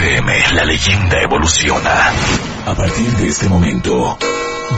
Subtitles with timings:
[0.00, 2.10] La leyenda evoluciona.
[2.64, 4.16] A partir de este momento,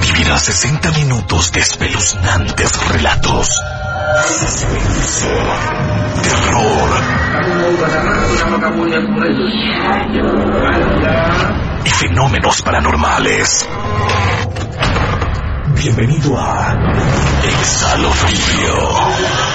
[0.05, 3.49] vivirás 60 minutos de espeluznantes relatos.
[4.41, 5.29] Suspenso,
[6.25, 6.91] terror
[11.85, 13.69] y fenómenos paranormales.
[15.77, 16.77] Bienvenido a
[17.61, 19.52] Exhalofrío.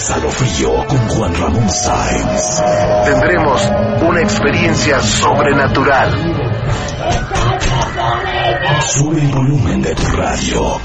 [0.00, 2.62] Exhalofrío con Juan Ramón Sáenz.
[3.04, 6.10] Tendremos una experiencia sobrenatural.
[8.80, 10.80] Sube el volumen de tu radio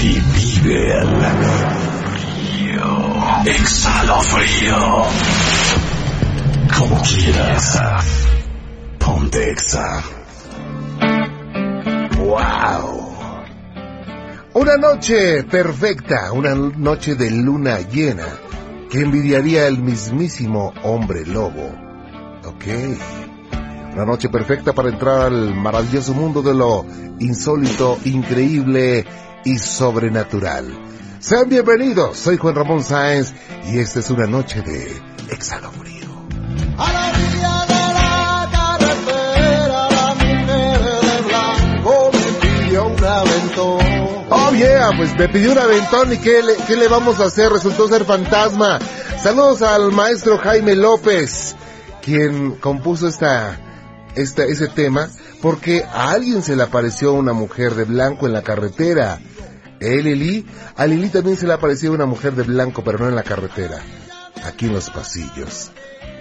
[0.00, 1.08] y vive el
[2.16, 3.14] frío.
[3.44, 5.04] Exhalofrío.
[6.78, 7.78] Como quieras.
[8.98, 10.02] Ponte Exa.
[12.16, 13.09] ¡Wow!
[14.60, 18.26] Una noche perfecta, una noche de luna llena,
[18.90, 21.74] que envidiaría el mismísimo hombre lobo.
[22.44, 22.66] Ok.
[23.94, 26.84] Una noche perfecta para entrar al maravilloso mundo de lo
[27.20, 29.06] insólito, increíble
[29.46, 30.66] y sobrenatural.
[31.20, 33.32] Sean bienvenidos, soy Juan Ramón Sáenz
[33.72, 34.92] y esta es una noche de
[35.30, 36.10] exhalofrío.
[44.96, 47.50] Pues me pidió un aventón y ¿qué le, qué le vamos a hacer?
[47.50, 48.78] Resultó ser fantasma.
[49.22, 51.54] Saludos al maestro Jaime López,
[52.02, 53.58] quien compuso esta,
[54.14, 55.08] esta, ese tema,
[55.40, 59.20] porque a alguien se le apareció una mujer de blanco en la carretera.
[59.80, 60.44] ¿Eh, Lili?
[60.76, 63.80] A Lili también se le apareció una mujer de blanco, pero no en la carretera,
[64.44, 65.70] aquí en los pasillos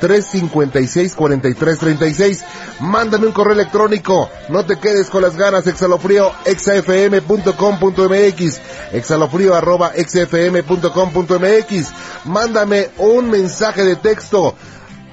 [0.00, 2.44] 01800-356-4336.
[2.78, 4.30] Mándame un correo electrónico.
[4.48, 5.66] No te quedes con las ganas.
[5.66, 8.60] Exhalofrío, exafm.com.mx.
[8.92, 11.88] Exhalofrío, arroba, exafm.com.mx.
[12.26, 14.54] Mándame un mensaje de texto.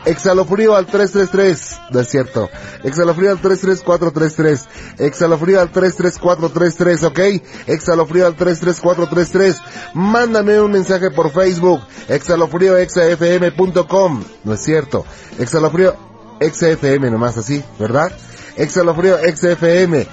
[0.05, 2.49] Exhalofrío al 333, no es cierto.
[2.83, 4.67] Exhalofrío al 33433.
[4.97, 7.19] Exhalofrío al 33433, ¿ok?
[7.67, 9.57] Exhalofrío al 33433.
[9.93, 11.81] Mándame un mensaje por Facebook.
[12.07, 15.05] Exhalofrío exafm.com, no es cierto.
[15.37, 15.95] Exhalofrío
[16.39, 18.11] exafm nomás así, ¿verdad?
[18.55, 20.05] Exhalofrío exafm.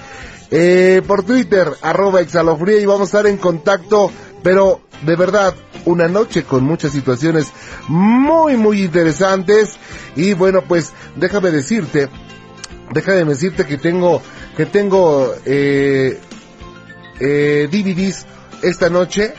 [0.49, 4.11] Eh, por Twitter, arroba exhalofrío y vamos a estar en contacto,
[4.43, 7.51] pero de verdad, una noche con muchas situaciones
[7.87, 9.77] muy, muy interesantes.
[10.15, 12.09] Y bueno, pues déjame decirte,
[12.93, 14.21] déjame decirte que tengo,
[14.55, 16.19] que tengo, eh,
[17.19, 18.25] eh, DVDs
[18.61, 19.33] esta noche.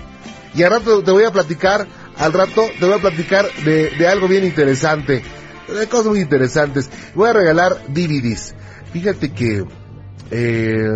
[0.54, 1.86] Y al rato te voy a platicar,
[2.16, 5.22] al rato te voy a platicar de, de algo bien interesante,
[5.68, 6.88] de cosas muy interesantes.
[7.14, 8.54] Voy a regalar DVDs.
[8.92, 9.64] Fíjate que,
[10.30, 10.88] eh,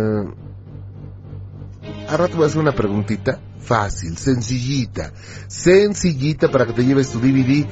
[2.09, 5.13] al rato voy a hacer una preguntita fácil, sencillita,
[5.47, 7.65] sencillita para que te lleves tu DVD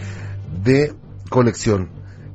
[0.63, 0.93] de
[1.29, 1.89] colección.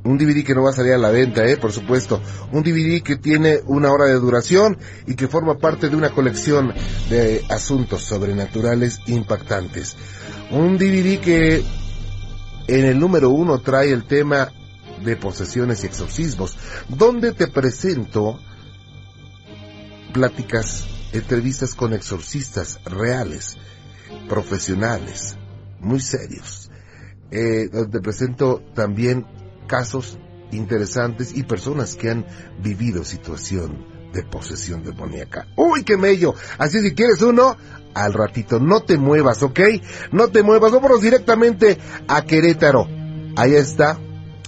[0.04, 2.22] Un DVD que no va a salir a la venta, eh, por supuesto.
[2.52, 6.72] Un DVD que tiene una hora de duración y que forma parte de una colección
[7.10, 9.96] de asuntos sobrenaturales impactantes.
[10.52, 11.64] Un DVD que
[12.68, 14.52] en el número uno trae el tema
[15.04, 16.56] de posesiones y exorcismos,
[16.88, 18.38] donde te presento
[20.12, 23.56] pláticas entrevistas con exorcistas reales,
[24.28, 25.36] profesionales,
[25.80, 26.70] muy serios.
[27.30, 29.26] Eh, donde presento también
[29.66, 30.18] casos
[30.52, 32.24] interesantes y personas que han
[32.62, 35.48] vivido situación de posesión demoníaca.
[35.56, 36.34] ¡Uy, qué mello!
[36.58, 37.56] Así si quieres uno,
[37.94, 39.60] al ratito, no te muevas, ¿ok?
[40.12, 42.86] No te muevas, vámonos directamente a Querétaro.
[43.36, 43.98] Ahí está,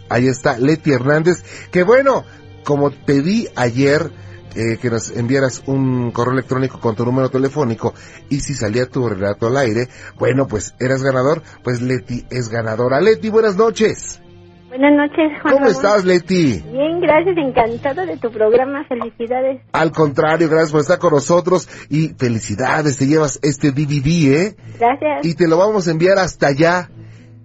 [0.09, 2.25] ahí está Leti Hernández, que bueno,
[2.65, 4.13] como te di ayer,
[4.55, 7.95] eh, que nos enviaras un correo electrónico con tu número telefónico
[8.29, 13.01] y si salía tu relato al aire, bueno, pues eras ganador, pues Leti es ganadora.
[13.01, 14.21] Leti, buenas noches.
[14.69, 15.71] Buenas noches, Juan ¿Cómo Ramón.
[15.71, 16.63] estás, Leti?
[16.71, 19.63] Bien, gracias, encantado de tu programa, felicidades.
[19.73, 24.57] Al contrario, gracias por estar con nosotros y felicidades, te llevas este DVD, ¿eh?
[24.79, 25.25] Gracias.
[25.25, 26.91] Y te lo vamos a enviar hasta allá.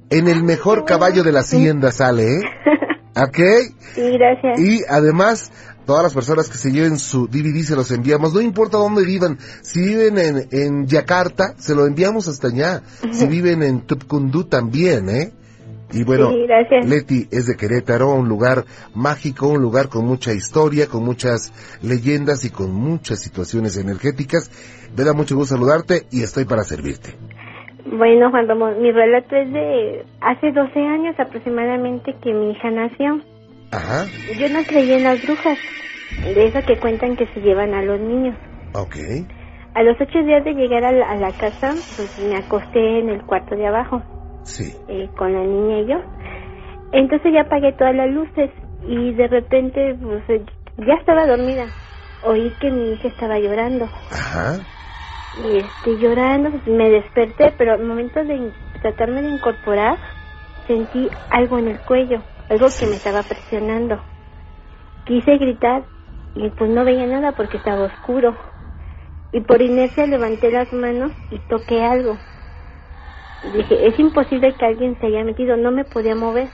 [0.10, 2.42] En el mejor caballo de la hacienda sale, ¿eh?
[3.16, 3.40] ¿Ok?
[3.96, 4.60] Sí, gracias.
[4.60, 5.52] Y además,
[5.86, 9.38] todas las personas que se lleven su DVD se los enviamos, no importa dónde vivan,
[9.62, 12.82] si viven en, en Yakarta, se lo enviamos hasta allá,
[13.12, 15.32] si viven en Tupcundú también, ¿eh?
[15.94, 16.88] Y bueno, Sí.
[16.88, 18.64] Leti es de Querétaro, un lugar
[18.96, 21.54] mágico, un lugar con mucha historia, con muchas
[21.84, 24.50] leyendas y con muchas situaciones energéticas.
[24.98, 27.12] Me da mucho gusto saludarte y estoy para servirte.
[27.86, 33.22] Bueno, Juan Ramón, mi relato es de hace 12 años aproximadamente que mi hija nació.
[33.74, 34.08] Ajá,
[34.40, 35.58] Yo no creía en las brujas,
[36.22, 38.36] de eso que cuentan que se llevan a los niños.
[38.76, 38.96] ok,
[39.74, 43.10] A los ocho días de llegar a la, a la casa, pues me acosté en
[43.10, 44.04] el cuarto de abajo.
[44.44, 46.02] Sí, eh, con la niña y yo.
[46.92, 48.52] Entonces ya apagué todas las luces
[48.88, 50.46] y de repente pues eh,
[50.86, 51.72] ya estaba dormida.
[52.22, 53.86] Oí que mi hija estaba llorando.
[54.12, 54.66] Ajá,
[55.36, 59.98] y este llorando pues, me desperté, pero al momento de tratarme de incorporar
[60.68, 64.04] sentí algo en el cuello, algo que me estaba presionando.
[65.06, 65.88] Quise gritar
[66.36, 68.38] y pues no veía nada porque estaba oscuro.
[69.32, 72.20] Y por inercia levanté las manos y toqué algo.
[73.42, 76.52] Dije, es imposible que alguien se haya metido, no me podía mover.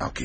[0.00, 0.20] ok,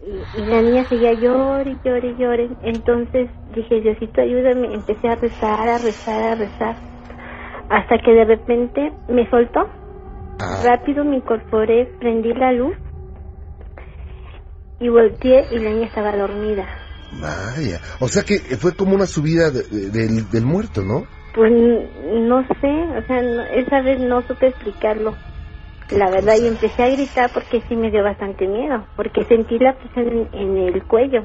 [0.00, 2.56] Y, y la niña seguía llore, y llore, y llore.
[2.62, 4.74] Entonces dije, Diosito, ayúdame.
[4.74, 6.82] Empecé a rezar, a rezar, a rezar.
[7.68, 9.68] Hasta que de repente me soltó.
[10.40, 12.76] ah, Rápido me incorporé, prendí la luz
[14.80, 16.66] y volteé y la niña estaba dormida.
[17.20, 17.80] vaya.
[18.00, 21.04] O sea que fue como una subida de- de- del, del muerto, ¿no?
[21.32, 22.68] Pues no sé,
[22.98, 25.16] o sea, no- esa vez no supe explicarlo.
[25.90, 29.74] La verdad, y empecé a gritar porque sí me dio bastante miedo, porque sentí la
[29.74, 31.24] presión en, en el cuello.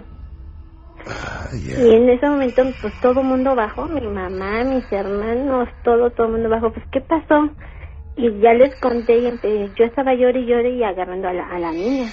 [1.05, 1.81] Vaya.
[1.81, 6.27] Y en ese momento, pues todo el mundo bajó, mi mamá, mis hermanos, todo, todo
[6.27, 6.71] el mundo bajó.
[6.71, 7.49] Pues, ¿qué pasó?
[8.17, 11.57] Y ya les conté y yo estaba llore y llore y agarrando a la, a
[11.57, 12.11] la niña.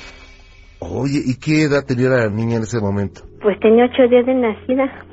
[0.90, 3.22] Oye, ¿y qué edad tenía la niña en ese momento?
[3.40, 5.06] Pues tenía ocho días de nacida.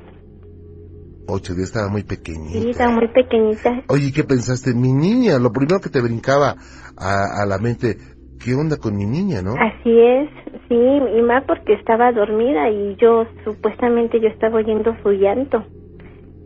[1.27, 2.69] Ocho días, estaba muy Sí, pequeñita.
[2.69, 3.83] estaba muy pequeñita.
[3.87, 4.73] Oye, ¿qué pensaste?
[4.73, 6.55] Mi niña, lo primero que te brincaba
[6.97, 7.97] a, a la mente,
[8.43, 9.53] ¿qué onda con mi niña, no?
[9.53, 10.29] Así es,
[10.67, 15.63] sí, y más porque estaba dormida y yo supuestamente yo estaba oyendo su llanto.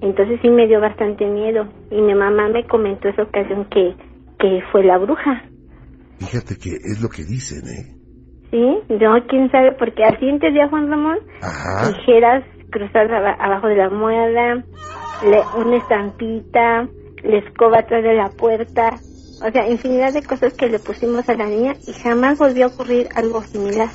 [0.02, 3.96] Entonces sí me dio bastante miedo y mi mamá me comentó esa ocasión que,
[4.40, 5.44] que fue la bruja.
[6.20, 7.97] Fíjate que es lo que dicen, ¿eh?
[8.52, 11.92] Sí, no, quién sabe, porque al siguiente día Juan Ramón, Ajá.
[11.94, 14.66] tijeras cruzadas aba- abajo de la almohada,
[15.24, 16.90] le- una estampita,
[17.24, 19.02] la escoba atrás de la puerta,
[19.42, 22.68] o sea, infinidad de cosas que le pusimos a la niña y jamás volvió a
[22.70, 23.92] ocurrir algo similar.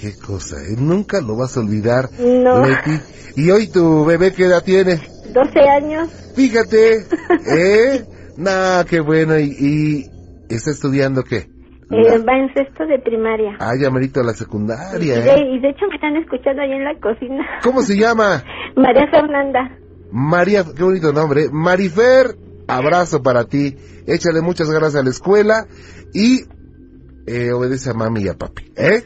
[0.00, 0.74] Qué cosa, ¿eh?
[0.76, 2.60] Nunca lo vas a olvidar, No.
[2.66, 3.00] Leti.
[3.36, 5.00] ¿Y hoy tu bebé qué edad tiene?
[5.32, 7.06] 12 años, Fíjate,
[7.46, 8.04] ¿eh?
[8.36, 9.38] Nah, qué bueno.
[9.38, 10.10] ¿Y,
[10.48, 11.53] y está estudiando qué?
[11.90, 13.56] Eh, va en sexto de primaria.
[13.58, 15.54] Ah, ya merito a la y, secundaria, de, ¿eh?
[15.54, 17.44] y de hecho me están escuchando ahí en la cocina.
[17.62, 18.42] ¿Cómo se llama?
[18.76, 19.78] María Fernanda.
[20.10, 21.48] María, qué bonito nombre.
[21.52, 22.36] Marifer,
[22.68, 23.76] abrazo para ti.
[24.06, 25.66] Échale muchas ganas a la escuela
[26.12, 26.44] y
[27.26, 29.02] eh, obedece a mami y a papi, ¿eh?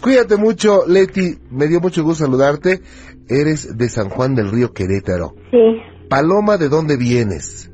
[0.00, 1.38] Cuídate mucho, Leti.
[1.50, 2.80] Me dio mucho gusto saludarte.
[3.28, 5.34] Eres de San Juan del Río Querétaro.
[5.50, 7.72] Sí, Paloma, ¿de dónde vienes?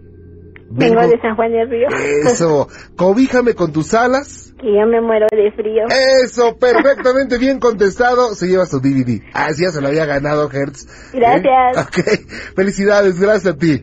[0.74, 1.88] Vengo de San Juan del Río.
[2.24, 4.54] Eso, cobíjame con tus alas.
[4.60, 5.84] que yo me muero de frío.
[6.24, 8.34] Eso, perfectamente bien contestado.
[8.34, 9.20] Se lleva su DVD.
[9.34, 10.86] Ah, sí, ya se lo había ganado, Hertz.
[11.12, 11.76] Gracias.
[11.76, 11.80] ¿Eh?
[11.80, 13.82] Ok, felicidades, gracias a ti.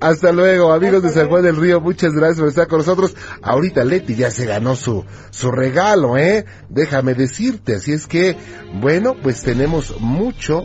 [0.00, 3.16] Hasta luego, amigos de San Juan del Río, muchas gracias por estar con nosotros.
[3.40, 6.44] Ahorita Leti ya se ganó su, su regalo, ¿eh?
[6.68, 8.36] Déjame decirte, así es que,
[8.74, 10.64] bueno, pues tenemos mucho,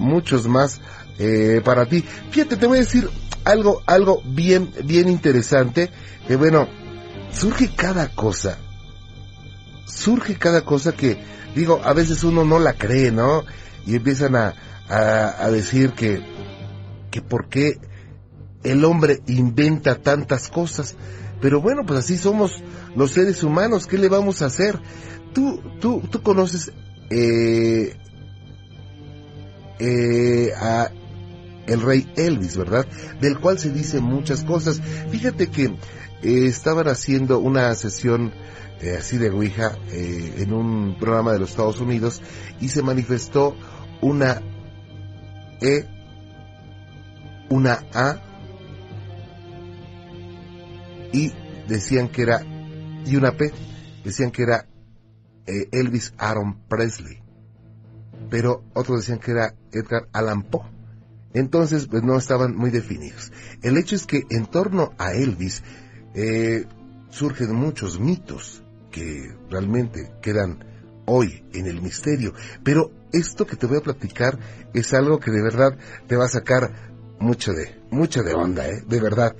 [0.00, 0.80] muchos más
[1.18, 2.04] eh, para ti.
[2.30, 3.08] Fíjate, te voy a decir
[3.44, 5.90] algo, algo bien, bien interesante,
[6.26, 6.68] que bueno,
[7.30, 8.58] surge cada cosa,
[9.86, 11.18] surge cada cosa que,
[11.54, 13.44] digo, a veces uno no la cree, ¿no?
[13.86, 14.54] Y empiezan a,
[14.88, 16.20] a, a decir que,
[17.10, 17.78] que por qué
[18.64, 20.96] el hombre inventa tantas cosas.
[21.40, 22.62] Pero bueno, pues así somos
[22.96, 24.80] los seres humanos, ¿qué le vamos a hacer?
[25.34, 26.72] Tú, tú, tú conoces
[27.10, 27.94] eh,
[29.78, 30.90] eh, a
[31.66, 32.86] el rey Elvis, ¿verdad?
[33.20, 34.80] Del cual se dicen muchas cosas.
[35.10, 35.64] Fíjate que
[36.22, 38.32] eh, estaban haciendo una sesión
[38.80, 42.22] eh, así de Ouija eh, en un programa de los Estados Unidos
[42.60, 43.56] y se manifestó
[44.00, 44.42] una
[45.60, 45.86] E,
[47.48, 48.22] una A
[51.12, 51.32] y
[51.68, 52.42] decían que era,
[53.06, 53.52] y una P,
[54.04, 54.66] decían que era
[55.46, 57.22] Elvis Aaron Presley,
[58.28, 60.75] pero otros decían que era Edgar Allan Poe.
[61.36, 63.30] Entonces, pues no estaban muy definidos.
[63.62, 65.62] El hecho es que en torno a Elvis
[66.14, 66.64] eh,
[67.10, 70.64] surgen muchos mitos que realmente quedan
[71.04, 72.32] hoy en el misterio.
[72.64, 74.38] Pero esto que te voy a platicar
[74.72, 75.76] es algo que de verdad
[76.06, 76.72] te va a sacar
[77.20, 78.82] mucho de, mucho de onda, ¿eh?
[78.88, 79.36] De verdad.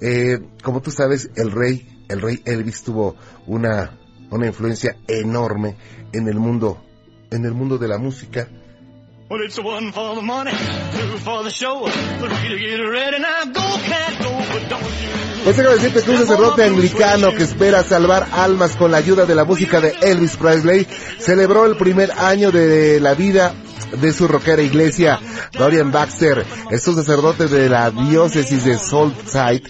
[0.00, 3.98] Eh, como tú sabes, el rey, el rey Elvis tuvo una,
[4.30, 5.76] una influencia enorme
[6.12, 6.82] en el mundo,
[7.30, 8.48] en el mundo de la música.
[9.26, 11.88] Well, it's one for the money, two for the show.
[11.88, 13.44] Three to get ready now.
[13.46, 15.24] Go, cat, go, but don't you.
[15.44, 19.44] Déjame decirte que un sacerdote anglicano que espera salvar almas con la ayuda de la
[19.44, 20.86] música de Elvis Presley
[21.18, 23.54] celebró el primer año de la vida
[24.00, 25.20] de su rockera iglesia,
[25.52, 26.44] Dorian Baxter.
[26.70, 29.62] Es un sacerdote de la diócesis de Salt Side,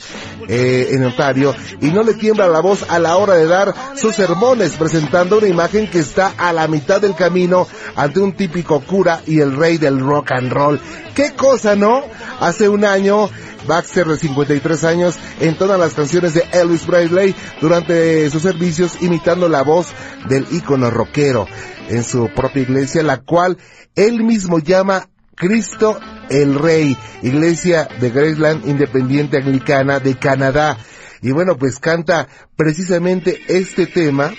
[0.49, 4.15] eh, en Ontario, y no le tiembla la voz a la hora de dar sus
[4.15, 7.67] sermones, presentando una imagen que está a la mitad del camino
[7.97, 10.81] ante un típico cura y el rey del rock and roll.
[11.15, 12.03] ¿Qué cosa, no?
[12.41, 13.31] Hace un año,
[13.67, 19.63] Baxter, de 53 años, entona las canciones de Elvis Presley durante sus servicios, imitando la
[19.63, 19.89] voz
[20.29, 21.47] del ícono rockero
[21.89, 23.59] en su propia iglesia, la cual
[23.95, 25.99] él mismo llama Cristo
[26.31, 30.79] el Rey, iglesia de Graceland Independiente Anglicana de Canadá.
[31.23, 34.33] Y bueno, pues canta precisamente este tema,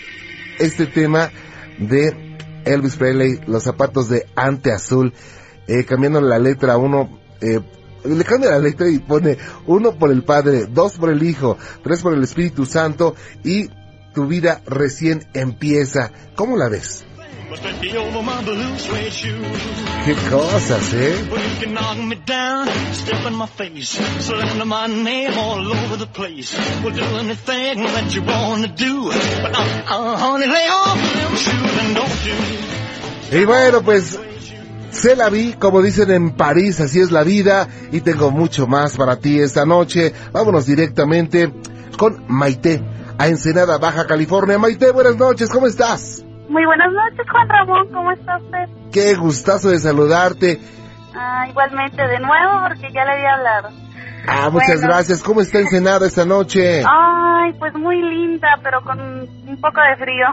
[0.59, 1.31] este tema
[1.79, 5.13] de Elvis Presley, los zapatos de ante azul,
[5.67, 7.59] eh, cambiando la letra uno, eh,
[8.07, 12.01] le cambia la letra y pone uno por el Padre, dos por el Hijo, tres
[12.01, 13.69] por el Espíritu Santo y
[14.13, 16.11] tu vida recién empieza.
[16.35, 17.05] ¿Cómo la ves?
[19.09, 19.35] Shoes.
[20.05, 21.15] Qué cosas, ¿eh?
[28.77, 29.11] You.
[33.31, 34.19] Y bueno, pues
[34.95, 38.97] se la vi, como dicen en París, así es la vida, y tengo mucho más
[38.97, 40.13] para ti esta noche.
[40.31, 41.51] Vámonos directamente
[41.97, 42.81] con Maite,
[43.17, 44.57] a Ensenada, Baja California.
[44.57, 46.23] Maite, buenas noches, ¿cómo estás?
[46.49, 48.69] Muy buenas noches, Juan Ramón, ¿cómo está usted?
[48.91, 50.59] Qué gustazo de saludarte.
[51.13, 53.69] Ah, igualmente, de nuevo, porque ya le había hablado.
[54.27, 54.87] Ah, muchas Bueno.
[54.87, 55.21] gracias.
[55.23, 56.83] ¿Cómo está Ensenada esta noche?
[56.87, 60.27] Ay, pues muy linda, pero con un poco de frío.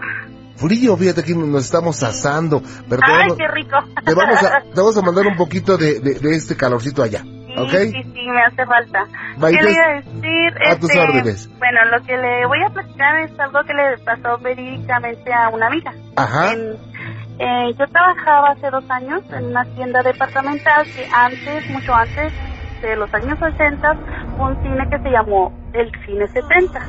[0.66, 2.62] Frío, fíjate que nos estamos asando.
[2.88, 3.76] Pero te Ay, vamos, qué rico.
[4.04, 7.20] te vamos a, te vamos a mandar un poquito de, de, de este calorcito allá,
[7.22, 7.70] Sí, ¿ok?
[7.70, 9.06] sí, sí, me hace falta.
[9.40, 10.54] ¿Qué le iba a decir?
[10.70, 11.50] a tus Este, órdenes.
[11.58, 15.66] Bueno, lo que le voy a platicar es algo que le pasó verídicamente a una
[15.66, 15.92] amiga.
[16.16, 16.52] Ajá.
[16.52, 16.92] En-
[17.38, 22.32] eh, yo trabajaba hace dos años en una tienda departamental que antes, mucho antes
[22.82, 23.96] de los años 80,
[24.36, 26.80] fue un cine que se llamó el Cine 70.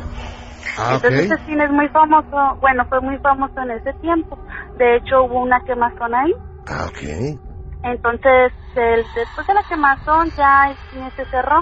[0.77, 0.93] Ah.
[0.95, 4.37] Entonces ese cine es muy famoso, bueno, fue muy famoso en ese tiempo.
[4.75, 6.33] De hecho hubo una quemazón ahí.
[6.67, 7.39] Ah, ok.
[7.83, 11.61] Entonces, el- después de la quemazón ya el cine se cerró.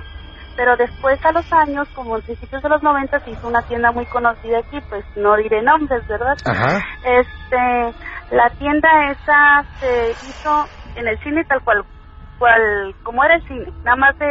[0.55, 3.91] Pero después a los años, como en principios de los 90, se hizo una tienda
[3.91, 6.35] muy conocida aquí, pues no diré nombres, ¿verdad?
[6.45, 6.77] Ajá.
[7.05, 7.95] Este,
[8.35, 11.85] la tienda esa se hizo en el cine tal cual,
[12.37, 14.25] cual como era el cine, nada más se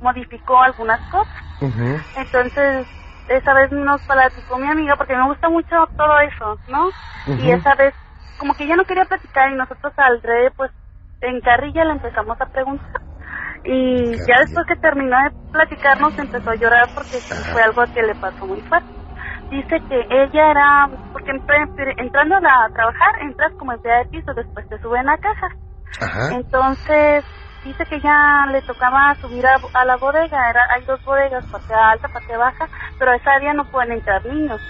[0.00, 1.44] modificó algunas cosas.
[1.60, 2.00] Ujú.
[2.16, 2.86] Entonces,
[3.30, 6.90] esa vez nos platicó mi amiga, porque me gusta mucho todo eso, ¿no?
[7.38, 7.94] Y esa vez,
[8.38, 10.70] como que ella no quería platicar y nosotros al revés, pues,
[11.20, 13.00] en carrilla le empezamos a preguntar.
[13.64, 17.18] Y ya después que terminó de platicarnos empezó a llorar porque
[17.52, 18.88] fue algo que le pasó muy fuerte.
[19.50, 21.32] Dice que ella era, porque
[21.98, 25.48] entrando a trabajar, entras como empleada de piso, después te suben a caja.
[26.00, 26.34] Ajá.
[26.34, 27.24] Entonces,
[27.64, 30.50] dice que ya le tocaba subir a, a la bodega.
[30.50, 34.60] Era, hay dos bodegas, parte alta, parte baja, pero esa área no pueden entrar niños.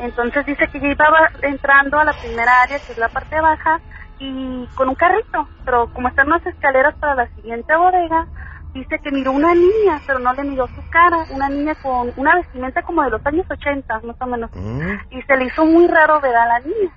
[0.00, 3.80] Entonces dice que ya iba entrando a la primera área, que es la parte baja,
[4.18, 5.48] y con un carrito.
[5.64, 8.26] Pero como están las escaleras para la siguiente bodega,
[8.74, 11.24] dice que miró una niña, pero no le miró su cara.
[11.30, 14.90] Una niña con una vestimenta como de los años 80, más o menos Mm.
[15.10, 16.92] y se le hizo muy raro ver a la niña.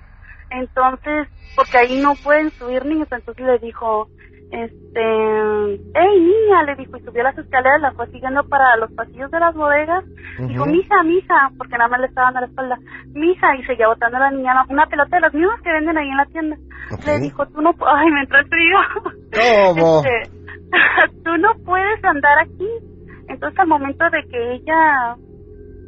[0.50, 4.08] Entonces, porque ahí no pueden subir niños, entonces le dijo,
[4.54, 9.30] este, hey niña, le dijo, y subió las escaleras, la fue siguiendo para los pasillos
[9.30, 10.04] de las bodegas,
[10.38, 10.70] dijo, Ujú.
[10.70, 12.78] mija, mija, porque nada más le estaban a la espalda,
[13.12, 16.08] mija, y seguía botando a la niña una- pelota de las mismas que venden ahí
[16.08, 16.56] en la tienda.
[17.04, 18.78] Le dijo, tú no, ay, me entró el frío.
[19.34, 20.02] ¿Cómo?
[20.04, 20.30] Este,
[21.24, 22.68] tú no puedes andar aquí.
[23.28, 25.16] Entonces al momento de que ella,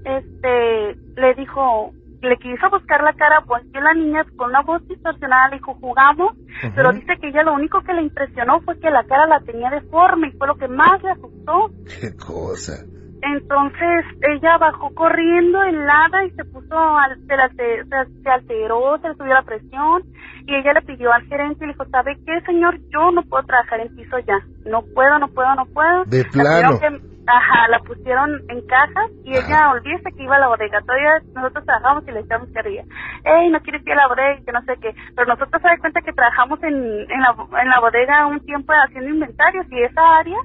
[0.04, 1.90] este, le dijo,
[2.26, 6.36] le quiso buscar la cara, volteó la niña con una voz distorsionada, le dijo, jugamos,
[6.74, 9.70] pero dice que ella lo único que le impresionó fue que la cara la tenía
[9.70, 11.70] deforme y fue lo que más le asustó.
[12.00, 12.84] Qué cosa.
[13.22, 17.84] Entonces ella bajó corriendo helada y se puso, al, se, la- se,
[18.22, 20.02] se- alteró, se le subió la presión
[20.46, 22.78] y ella le pidió al gerente y le dijo, ¿sabe qué señor?
[22.90, 26.04] Yo no puedo trabajar en piso ya, no puedo, no puedo, no puedo.
[26.04, 26.78] De La plano.
[26.78, 30.80] que- Ajá, la pusieron en cajas y ella, olvídese que iba a la bodega.
[30.82, 32.84] Todavía nosotros trabajamos y le echamos carrilla.
[33.24, 34.94] Ey, no quieres ir a la bodega, que no sé qué.
[35.16, 38.72] Pero nosotros se da cuenta que trabajamos en, en, la, en la bodega un tiempo
[38.72, 40.38] haciendo inventarios y esa área,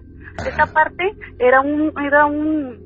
[0.48, 2.80] esa parte, era un, era un,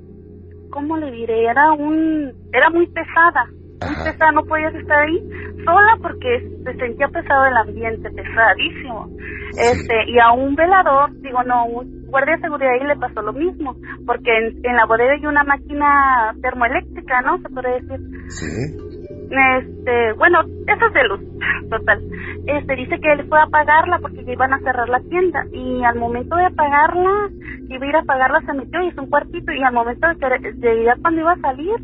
[0.71, 1.45] ¿cómo le diré?
[1.45, 3.47] Era un, era muy pesada.
[3.81, 5.19] Muy pesada, no podías estar ahí
[5.65, 9.09] sola porque se sentía pesado el ambiente, pesadísimo.
[9.57, 13.33] Este, y a un velador, digo, no, un guardia de seguridad ahí le pasó lo
[13.33, 17.37] mismo, porque en, en la bodega hay una máquina termoeléctrica, ¿no?
[17.39, 17.99] Se puede decir.
[18.29, 18.85] Sí.
[19.25, 21.19] Este, bueno, eso es de luz,
[21.69, 22.01] total.
[22.45, 25.83] Este, dice que él fue a apagarla porque ya iban a cerrar la tienda y
[25.83, 27.29] al momento de apagarla,
[27.67, 30.39] iba a ir a apagarla, se metió y hizo un cuartito y al momento de
[30.39, 31.75] que de ya cuando iba a salir,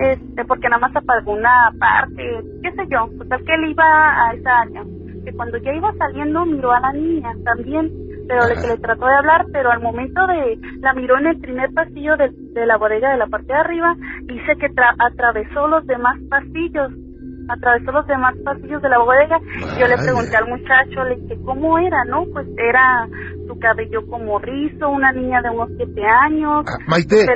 [0.00, 2.22] este, porque nada más apagó una parte,
[2.62, 3.84] qué sé yo, total que él iba
[4.28, 4.82] a esa área,
[5.24, 7.90] que cuando ya iba saliendo miró a la niña también,
[8.28, 11.38] pero le, que le trató de hablar, pero al momento de, la miró en el
[11.40, 15.66] primer pasillo de, de la bodega de la parte de arriba, dice que tra- atravesó
[15.68, 16.92] los demás pasillos,
[17.52, 19.38] atravesó los demás pasillos de la bodega,
[19.78, 22.24] yo le pregunté al muchacho, le dije, ¿cómo era, no?
[22.32, 23.08] Pues era
[23.46, 27.26] su cabello como rizo, una niña de unos siete años, Ah, Maite,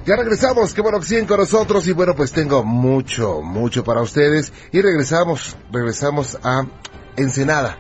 [0.08, 4.00] Ya regresamos, qué bueno que siguen con nosotros y bueno, pues tengo mucho, mucho para
[4.00, 6.62] ustedes y regresamos, regresamos a
[7.14, 7.76] Ensenada.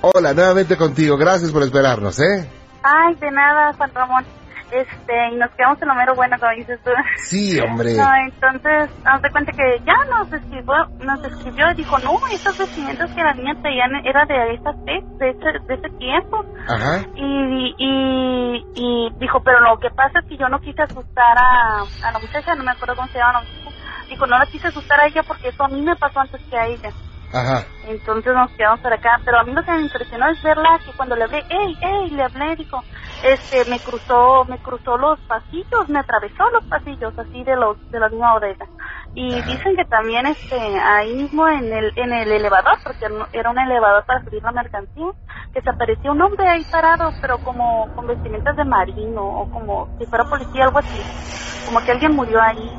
[0.00, 2.48] Hola, nuevamente contigo, gracias por esperarnos, ¿eh?
[2.84, 4.24] Ay, de nada, Juan Ramón.
[4.72, 6.90] Este, y nos quedamos en lo mero bueno, como dices tú.
[7.16, 7.94] Sí, hombre.
[7.94, 12.56] No, entonces, haz de cuenta que ya nos escribió, nos escribió y dijo, no, estos
[12.56, 16.42] vestimentos que la niña traía era de esa fe, de ese, de ese tiempo.
[16.66, 17.04] Ajá.
[17.14, 21.82] Y, y, y dijo, pero lo que pasa es que yo no quise asustar a,
[22.08, 23.76] a la muchacha, no me acuerdo cómo se llama la muchacha.
[24.08, 26.56] Dijo, no la quise asustar a ella porque eso a mí me pasó antes que
[26.56, 26.90] a ella.
[27.32, 27.64] Ajá.
[27.86, 30.92] Entonces nos quedamos por acá, pero a mí lo que me impresionó es verla que
[30.92, 32.82] cuando le hablé, ey, ey, le hablé, dijo,
[33.24, 38.00] este, me cruzó, me cruzó los pasillos, me atravesó los pasillos, así de los, de
[38.00, 38.66] la misma bodega.
[39.14, 43.58] Y dicen que también, este, ahí mismo en el, en el elevador, porque era un
[43.58, 45.06] elevador para subir la mercancía,
[45.52, 49.88] que se apareció un hombre ahí parado, pero como con vestimentas de marino, o como
[49.98, 52.70] si fuera policía, algo así, como que alguien murió ahí.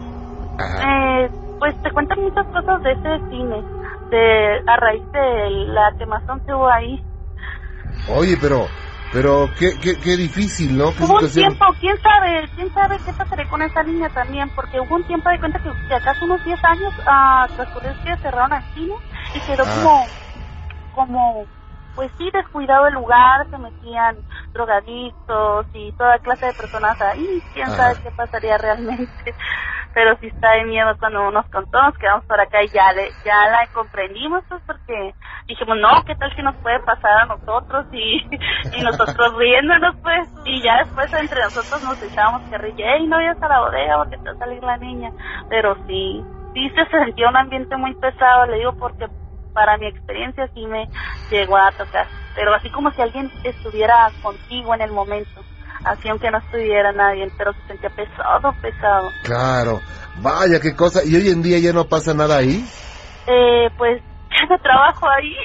[0.58, 1.24] Ajá.
[1.24, 3.64] Eh, pues te cuentan muchas cosas de ese cine,
[4.18, 7.02] de a raíz de la quemazón que hubo ahí.
[8.16, 8.68] Oye, pero,
[9.12, 10.92] pero qué, qué, qué difícil, ¿no?
[10.94, 11.50] ¿Qué Hubo un situación?
[11.58, 15.30] tiempo, quién sabe, quién sabe qué pasaría con esa niña también, porque hubo un tiempo
[15.30, 18.94] de cuenta que, que acaso unos 10 años ah, transcurrió que cerraron el cine
[19.36, 19.74] y quedó Ah.
[19.76, 20.06] como,
[20.92, 21.46] como,
[21.96, 24.18] pues sí, descuidado el lugar, se metían
[24.54, 27.78] drogadictos y toda clase de personas ahí, quién Ajá.
[27.78, 29.36] sabe qué pasaría realmente.
[29.94, 33.16] Pero sí está de miedo cuando nos contó, nos quedamos por acá y ya, le,
[33.24, 35.14] ya la comprendimos, pues porque
[35.48, 37.88] dijimos, no, ¿qué tal si nos puede pasar a nosotros?
[37.92, 38.22] Y,
[38.72, 43.42] y nosotros riéndonos, pues, y ya después entre nosotros nos echábamos carrilla, ey, no vayas
[43.42, 45.12] a la bodega porque te va a salir la niña.
[45.48, 49.08] Pero sí, sí se sentía un ambiente muy pesado, le digo, porque
[49.54, 50.90] para mi experiencia sí me
[51.30, 52.10] llegó a tocar.
[52.34, 55.46] Pero así como si alguien estuviera contigo en el momento,
[55.86, 59.10] así aunque no estuviera nadie, pero se sentía pesado, pesado.
[59.24, 59.80] Claro.
[60.22, 61.02] Vaya, qué cosa.
[61.06, 62.66] ¿Y hoy en día ya no pasa nada ahí?
[63.28, 65.36] Eh, pues ya no trabajo ahí.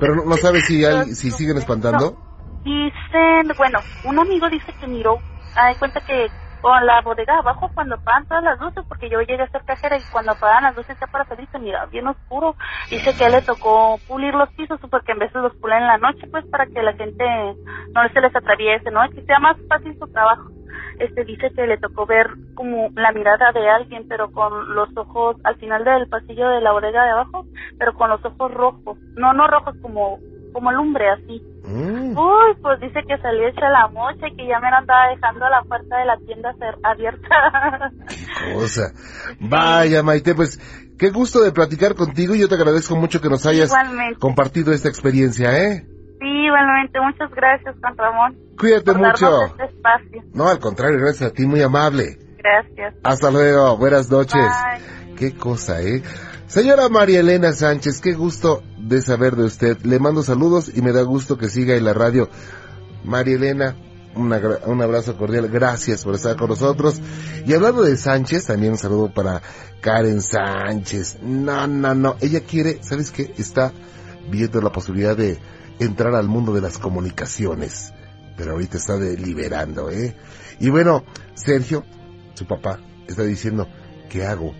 [0.00, 2.16] Pero no, no sabes si, hay, si siguen espantando.
[2.64, 5.18] Dicen, bueno, un amigo dice que miró,
[5.54, 6.26] hay cuenta que
[6.60, 9.96] con la bodega abajo cuando apagan todas las luces, porque yo llegué a ser cajera
[9.96, 12.56] y cuando apagan las luces ya para salir se mira bien oscuro.
[12.90, 16.26] Dice que le tocó pulir los pisos porque en veces los pulen en la noche,
[16.30, 17.24] pues para que la gente
[17.92, 19.08] no se les atraviese, ¿no?
[19.10, 20.50] Que sea más fácil su trabajo.
[20.98, 25.36] Este dice que le tocó ver como la mirada de alguien, pero con los ojos
[25.44, 27.44] al final del pasillo de la bodega de abajo,
[27.78, 30.18] pero con los ojos rojos, no no rojos como
[30.56, 31.42] como lumbre así.
[31.64, 32.16] Mm.
[32.16, 35.46] Uy, pues dice que salió hecha la mocha y que ya me lo andaba dejando
[35.50, 37.92] la puerta de la tienda ser abierta.
[38.54, 38.92] cosa.
[39.38, 40.58] Vaya, Maite, pues
[40.98, 44.18] qué gusto de platicar contigo y yo te agradezco mucho que nos hayas Igualmente.
[44.18, 45.86] compartido esta experiencia, ¿eh?
[46.20, 46.98] Sí, igualmente.
[47.00, 48.36] Muchas gracias, Juan Ramón.
[48.58, 49.44] Cuídate por mucho.
[49.48, 50.22] este espacio.
[50.32, 52.16] No, al contrario, gracias a ti, muy amable.
[52.38, 52.94] Gracias.
[53.04, 54.40] Hasta luego, buenas noches.
[54.40, 55.14] Bye.
[55.16, 56.02] Qué cosa, ¿eh?
[56.48, 59.78] Señora María Elena Sánchez, qué gusto de saber de usted.
[59.82, 62.30] Le mando saludos y me da gusto que siga en la radio.
[63.02, 63.76] María Elena,
[64.14, 65.48] una un abrazo cordial.
[65.48, 67.00] Gracias por estar con nosotros.
[67.44, 69.42] Y hablando de Sánchez, también un saludo para
[69.80, 71.18] Karen Sánchez.
[71.20, 72.16] No, no, no.
[72.20, 73.34] Ella quiere, ¿sabes qué?
[73.36, 73.72] Está
[74.30, 75.40] viendo la posibilidad de
[75.80, 77.92] entrar al mundo de las comunicaciones.
[78.36, 80.16] Pero ahorita está deliberando, ¿eh?
[80.60, 81.04] Y bueno,
[81.34, 81.84] Sergio,
[82.34, 82.78] su papá,
[83.08, 83.66] está diciendo,
[84.08, 84.54] ¿qué hago?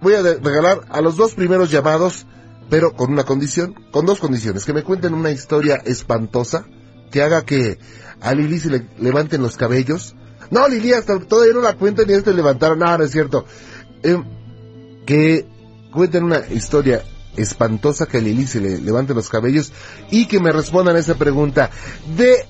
[0.00, 2.26] voy a regalar a los dos primeros llamados
[2.72, 6.64] pero con una condición, con dos condiciones, que me cuenten una historia espantosa,
[7.10, 7.78] que haga que
[8.22, 10.14] a Lili se le levanten los cabellos.
[10.50, 13.44] No, Lili, hasta todavía no la cuentan ni te levantaron, no, no es cierto.
[14.02, 14.16] Eh,
[15.04, 15.46] que
[15.92, 17.04] cuenten una historia
[17.36, 19.70] espantosa que a Lili se le levanten los cabellos
[20.10, 21.68] y que me respondan esa pregunta.
[22.16, 22.46] ¿De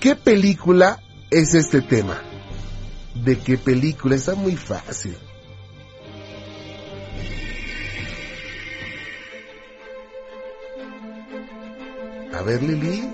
[0.00, 2.20] qué película es este tema?
[3.24, 4.16] ¿De qué película?
[4.16, 5.16] Está muy fácil.
[12.36, 13.10] A ver, Lili.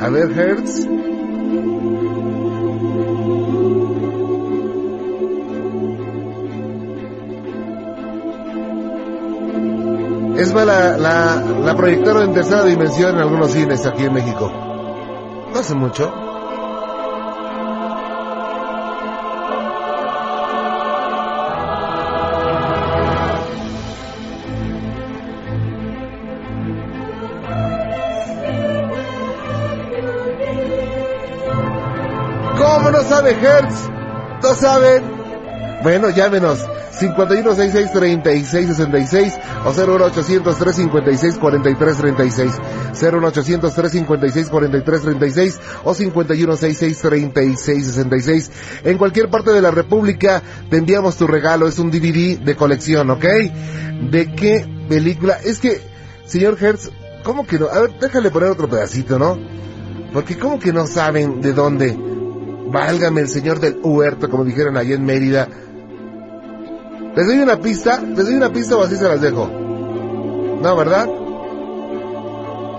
[0.00, 0.88] A ver, Hertz.
[10.38, 14.50] Es más, la, la, la proyectaron en tercera dimensión en algunos cines aquí en México.
[15.52, 16.33] No hace mucho.
[32.94, 33.90] ¿Cómo no sabe Hertz?
[34.40, 35.02] ¿No saben?
[35.82, 36.60] Bueno, llámenos.
[37.00, 42.52] 5166-3666 o 01800-356-4336.
[42.94, 48.50] 01800-356-4336 o 5166-3666.
[48.84, 51.66] En cualquier parte de la República te enviamos tu regalo.
[51.66, 53.24] Es un DVD de colección, ¿ok?
[54.08, 55.40] ¿De qué película?
[55.42, 55.80] Es que,
[56.26, 56.92] señor Hertz,
[57.24, 57.66] ¿cómo que no?
[57.66, 59.36] A ver, déjale poner otro pedacito, ¿no?
[60.12, 62.13] Porque ¿cómo que no saben de dónde?
[62.74, 65.46] Válgame el señor del huerto, como dijeron allá en Mérida.
[67.14, 68.00] ¿Les doy una pista?
[68.00, 69.46] ¿Les doy una pista o así se las dejo?
[69.46, 71.08] No, ¿verdad?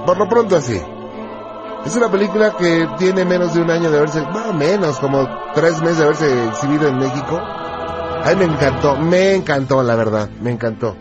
[0.05, 0.77] Por lo pronto así.
[1.85, 5.81] Es una película que tiene menos de un año de haberse, no menos, como tres
[5.81, 7.39] meses de haberse exhibido en México.
[8.21, 10.97] Ay, me encantó, me encantó, la verdad, me encantó.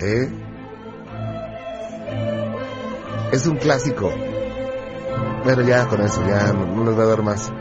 [0.00, 0.30] ¿Eh?
[3.32, 4.10] Es un clásico.
[5.44, 7.52] Pero ya con eso, ya no, no les voy a dar más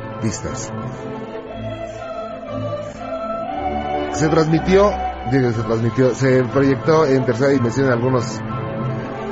[4.14, 4.92] Se transmitió,
[5.32, 8.26] digo, se transmitió, se proyectó en tercera dimensión en algunos.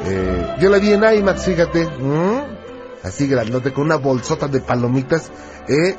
[0.05, 1.87] eh, yo la vi en IMAX, fíjate.
[3.03, 5.29] Así grandote, con una bolsota de palomitas.
[5.67, 5.95] ¿eh?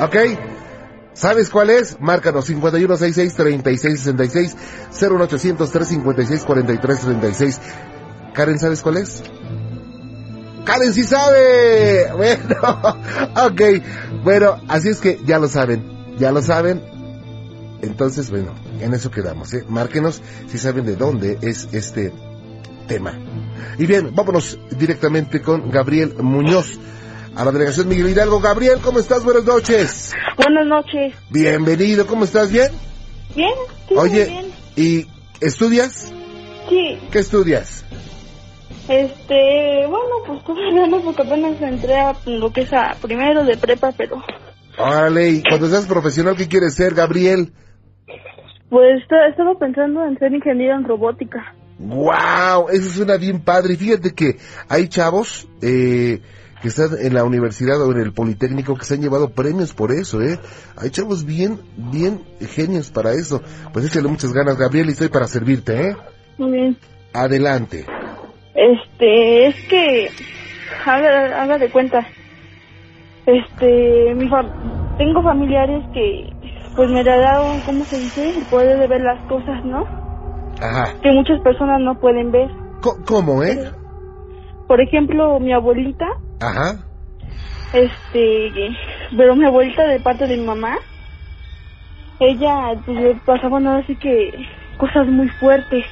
[0.00, 0.16] Ok.
[1.14, 1.98] ¿Sabes cuál es?
[2.00, 4.54] Márcanos 5166-3666,
[4.92, 7.58] 01800-356-4336.
[8.34, 9.22] Karen, ¿sabes cuál es?
[10.64, 12.06] Karen sí sabe.
[12.16, 12.56] Bueno,
[13.46, 13.60] ok.
[14.22, 16.16] Bueno, así es que ya lo saben.
[16.18, 16.82] Ya lo saben.
[17.82, 19.52] Entonces, bueno, en eso quedamos.
[19.54, 19.64] ¿eh?
[19.68, 22.12] Márquenos si saben de dónde es este
[22.86, 23.18] tema.
[23.78, 26.78] Y bien, vámonos directamente con Gabriel Muñoz
[27.34, 28.40] a la delegación Miguel Hidalgo.
[28.40, 29.24] Gabriel, ¿cómo estás?
[29.24, 30.12] Buenas noches.
[30.36, 31.14] Buenas noches.
[31.30, 32.52] Bienvenido, ¿cómo estás?
[32.52, 32.70] ¿Bien?
[33.34, 33.50] Bien,
[33.88, 34.46] sí, muy Oye, bien.
[34.76, 35.06] ¿y
[35.40, 36.12] estudias?
[36.68, 37.84] Sí, ¿Qué estudias?
[39.00, 43.56] Este, bueno, pues todavía no, porque apenas entré a lo que es a primero de
[43.56, 44.22] prepa, pero
[44.78, 47.52] Órale, y cuando seas profesional, ¿qué quieres ser, Gabriel?
[48.70, 51.54] pues est- estaba pensando en ser ingeniero en robótica.
[51.78, 52.68] ¡Wow!
[52.70, 53.74] Eso suena bien padre.
[53.74, 56.20] Y fíjate que hay chavos eh,
[56.62, 59.92] que están en la universidad o en el Politécnico que se han llevado premios por
[59.92, 60.38] eso, ¿eh?
[60.76, 63.42] Hay chavos bien, bien genios para eso.
[63.74, 65.96] Pues échale muchas ganas, Gabriel, y estoy para servirte, ¿eh?
[66.38, 66.78] Muy bien.
[67.12, 67.84] Adelante.
[68.62, 70.08] Este, es que,
[70.86, 72.08] haga, haga de cuenta,
[73.26, 74.48] este, mi fa-
[74.96, 76.28] tengo familiares que,
[76.76, 78.28] pues me dieron, ¿cómo se dice?
[78.38, 79.84] El poder de ver las cosas, ¿no?
[80.60, 80.96] Ajá.
[81.02, 82.52] Que muchas personas no pueden ver.
[83.06, 83.72] ¿Cómo, eh?
[84.68, 86.06] Por ejemplo, mi abuelita,
[86.40, 86.86] Ajá.
[87.72, 88.52] este,
[89.16, 90.78] pero mi abuelita de parte de mi mamá,
[92.20, 94.46] ella, pues le pasaban ahora sí que
[94.78, 95.84] cosas muy fuertes.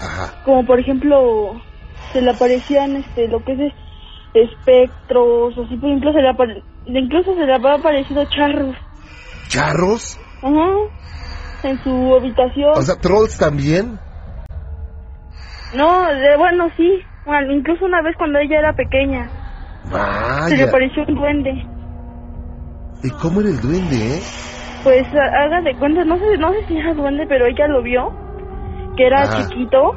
[0.00, 0.34] Ajá.
[0.44, 1.62] como por ejemplo
[2.12, 3.74] se le aparecían este lo que es es-
[4.34, 8.76] espectros así por ejemplo se le apare- incluso se le había aparecido charros
[9.48, 10.18] ¿Charros?
[10.42, 10.70] Ajá,
[11.62, 13.98] en su habitación O sea, trolls también.
[15.74, 19.30] no de, bueno sí bueno, incluso una vez cuando ella era pequeña
[20.48, 21.66] se le apareció un duende
[23.02, 24.20] ¿Y cómo era el duende, eh?
[24.82, 27.82] pues ha- haga de cuenta no sé no sé si era duende pero ella lo
[27.82, 28.12] vio
[28.96, 29.48] que era Ajá.
[29.48, 29.94] chiquito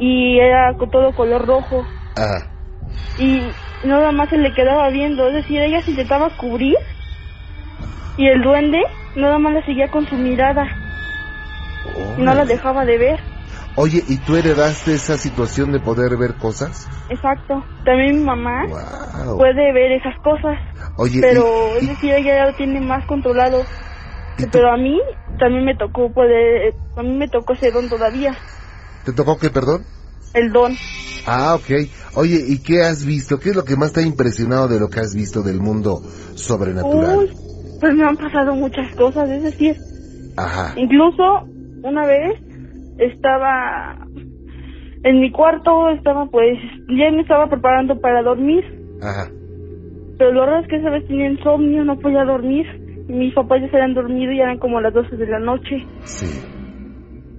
[0.00, 1.86] y era todo color rojo
[2.16, 2.48] Ajá.
[3.18, 3.42] y
[3.86, 6.76] nada más se le quedaba viendo, es decir, ella se intentaba cubrir
[8.16, 8.82] y el duende
[9.14, 10.64] nada más la seguía con su mirada
[12.18, 13.20] y no la dejaba de ver.
[13.76, 16.88] Oye, ¿y tú heredaste esa situación de poder ver cosas?
[17.08, 17.64] Exacto.
[17.84, 19.38] También mi mamá Wow.
[19.38, 20.58] puede ver esas cosas,
[20.96, 21.44] Oye, pero
[21.80, 23.62] y- es decir, ella ya lo tiene más controlado.
[24.52, 25.00] Pero a mí
[25.38, 28.36] también me tocó poder, a mí me tocó ese don todavía,
[29.04, 29.84] ¿te tocó qué, perdón?
[30.32, 30.72] el don.
[31.26, 31.88] Ah, ok.
[32.14, 33.38] Oye, ¿y qué has visto?
[33.38, 36.00] ¿Qué es lo que más te ha impresionado de lo que has visto del mundo
[36.34, 37.18] sobrenatural?
[37.18, 37.30] Uy,
[37.80, 39.76] pues me han pasado muchas cosas, es decir,
[40.36, 40.74] Ajá.
[40.76, 41.44] Incluso
[41.82, 42.38] una vez
[42.98, 44.06] estaba
[45.02, 46.58] en mi cuarto, estaba pues,
[46.88, 48.64] ya me estaba preparando para dormir,
[49.02, 49.30] Ajá.
[50.18, 52.66] pero lo raro es que esa vez tenía insomnio, no podía dormir.
[53.08, 55.84] Y mis papás ya se habían dormido y eran como las 12 de la noche.
[56.04, 56.26] Sí.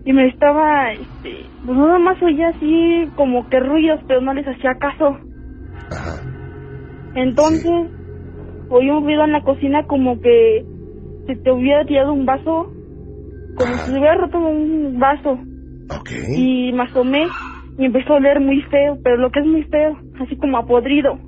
[0.04, 4.48] Y me estaba, este, pues nada más oía así como que ruidos, pero no les
[4.48, 5.18] hacía caso.
[5.92, 6.22] Ajá.
[7.14, 7.92] Entonces,
[8.70, 10.66] oí un ruido en la cocina como que
[11.28, 12.72] se te hubiera tirado un vaso,
[13.56, 13.86] como Ajá.
[13.86, 15.40] si se hubiera roto un vaso.
[15.94, 16.10] Ok.
[16.36, 17.28] y me asomé
[17.78, 20.66] y empezó a oler muy feo, pero lo que es muy feo, así como a
[20.66, 21.20] podrido.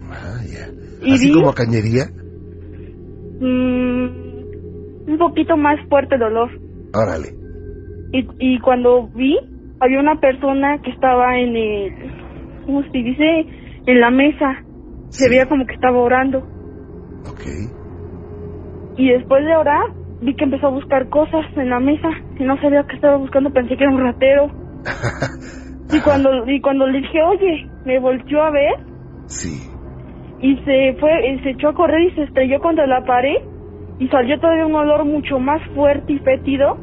[0.00, 0.68] Vaya.
[1.04, 1.34] ¿Y ¿Así vi?
[1.34, 2.06] como a cañería?
[3.40, 4.08] Mm,
[5.08, 6.50] un poquito más fuerte el olor.
[6.94, 7.41] Órale.
[8.12, 9.38] Y, y cuando vi,
[9.80, 11.92] había una persona que estaba en el,
[12.66, 13.46] ¿cómo se dice?
[13.86, 14.62] En la mesa.
[15.08, 16.38] Se veía como que estaba orando.
[17.30, 17.42] Ok.
[18.96, 19.84] Y después de orar,
[20.20, 22.08] vi que empezó a buscar cosas en la mesa.
[22.38, 24.50] Y no sabía qué estaba buscando, pensé que era un ratero.
[25.94, 28.76] Y cuando, y cuando le dije, oye, me volteó a ver
[29.26, 29.60] Sí.
[30.40, 33.36] y se fue, y se echó a correr y se estrelló contra la pared
[33.98, 36.78] y salió todavía un olor mucho más fuerte y fétido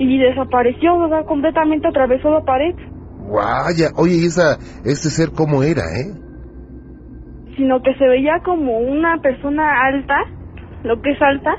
[0.00, 1.26] y desapareció, ¿verdad?
[1.26, 2.74] Completamente atravesó la pared,
[3.32, 3.90] Vaya.
[3.96, 6.10] Oye, ¿y esa, ese ser cómo era, eh?
[7.56, 10.16] sino que se veía como una persona alta,
[10.82, 11.54] lo que es alta,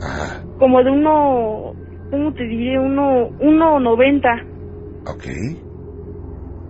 [0.00, 0.42] Ajá.
[0.58, 1.72] como de uno,
[2.10, 2.78] ¿cómo te diré?
[2.78, 4.44] Uno, uno noventa,
[5.06, 5.24] Ok.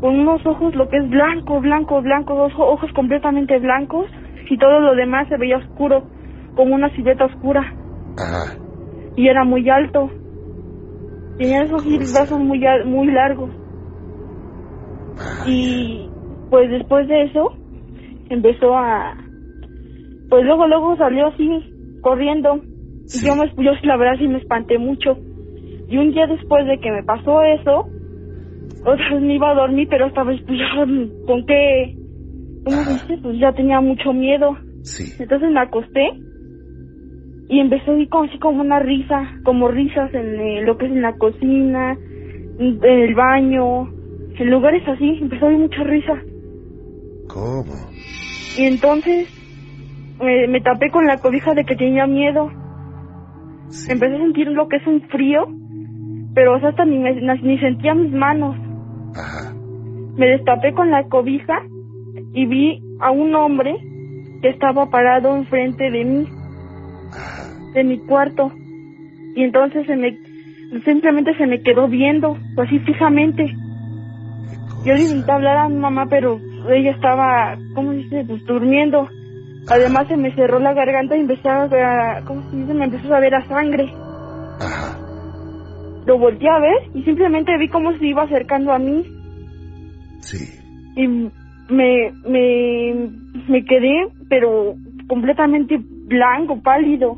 [0.00, 4.06] con unos ojos, lo que es blanco, blanco, blanco, dos ojos completamente blancos
[4.48, 6.04] y todo lo demás se veía oscuro,
[6.54, 7.74] como una silueta oscura.
[8.16, 8.56] Ajá.
[9.16, 10.10] y era muy alto.
[11.38, 13.50] Tenía esos brazos muy, muy largos.
[15.46, 16.08] Y
[16.50, 17.52] pues después de eso
[18.28, 19.16] empezó a...
[20.28, 21.48] Pues luego, luego salió así,
[22.02, 22.60] corriendo.
[23.06, 23.24] Sí.
[23.24, 25.16] Y yo, me, yo la verdad sí me espanté mucho.
[25.88, 27.88] Y un día después de que me pasó eso,
[28.84, 30.84] otra vez me iba a dormir, pero esta vez pues ya,
[31.26, 31.94] con qué...
[32.64, 33.18] ¿Cómo se dice?
[33.22, 34.58] Pues ya tenía mucho miedo.
[34.82, 35.14] Sí.
[35.22, 36.10] Entonces me acosté
[37.48, 40.92] y empecé a como así como una risa, como risas en eh, lo que es
[40.92, 41.96] en la cocina,
[42.58, 43.88] en el baño,
[44.38, 46.14] en lugares así, empecé a oír mucha risa.
[47.28, 47.74] ¿Cómo?
[48.58, 49.28] Y entonces
[50.20, 52.50] me, me tapé con la cobija de que tenía miedo.
[53.70, 53.92] Sí.
[53.92, 55.46] Empecé a sentir lo que es un frío,
[56.34, 58.56] pero o sea, hasta ni, me- ni sentía mis manos.
[59.14, 59.52] Ajá.
[60.16, 61.62] Me destapé con la cobija
[62.32, 63.76] y vi a un hombre
[64.42, 66.26] que estaba parado enfrente de mí.
[67.74, 68.50] De mi cuarto.
[69.34, 70.18] Y entonces se me
[70.84, 73.46] simplemente se me quedó viendo así fijamente.
[74.84, 79.08] Yo le intenté hablar a mi mamá pero ella estaba cómo se dice pues durmiendo.
[79.68, 83.20] Además se me cerró la garganta y empezó a cómo se dice me empezó a
[83.20, 83.90] ver a sangre.
[84.60, 84.98] Ajá.
[86.06, 89.04] lo volteé a ver y simplemente vi cómo se iba acercando a mí.
[90.20, 90.60] Sí.
[90.96, 93.10] y me me
[93.48, 94.74] me quedé pero
[95.06, 97.16] completamente blanco pálido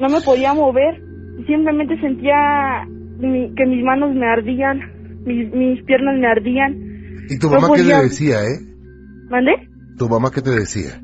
[0.00, 1.00] no me podía mover
[1.46, 2.84] simplemente sentía
[3.18, 4.80] mi- que mis manos me ardían
[5.24, 6.76] mis, mis piernas me ardían
[7.30, 8.58] ¿Y tu No mamá qué le podía- decía, eh?
[9.28, 9.52] ¿Mandé?
[9.98, 11.00] ¿Tu mamá qué te decía?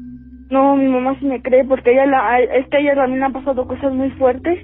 [0.51, 3.27] No, mi mamá sí me cree porque ella la, es que a ella también le
[3.27, 4.59] han pasado cosas muy fuertes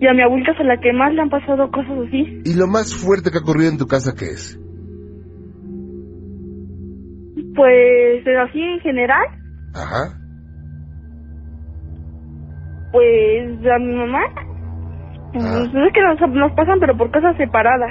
[0.00, 2.42] y a mi abuelita es a la que más le han pasado cosas así.
[2.44, 4.58] ¿Y lo más fuerte que ha ocurrido en tu casa qué es?
[7.56, 9.26] Pues así en general,
[9.74, 10.18] Ajá.
[12.94, 14.20] Pues a mi mamá,
[15.32, 15.64] pues, Ah.
[15.64, 17.90] es que nos, nos pasan pero por cosas separadas.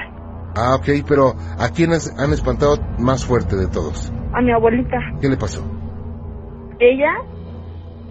[0.55, 4.13] Ah, ok, pero ¿a quién has- han espantado más fuerte de todos?
[4.33, 5.61] A mi abuelita, ¿Qué le pasó?
[6.79, 7.11] ella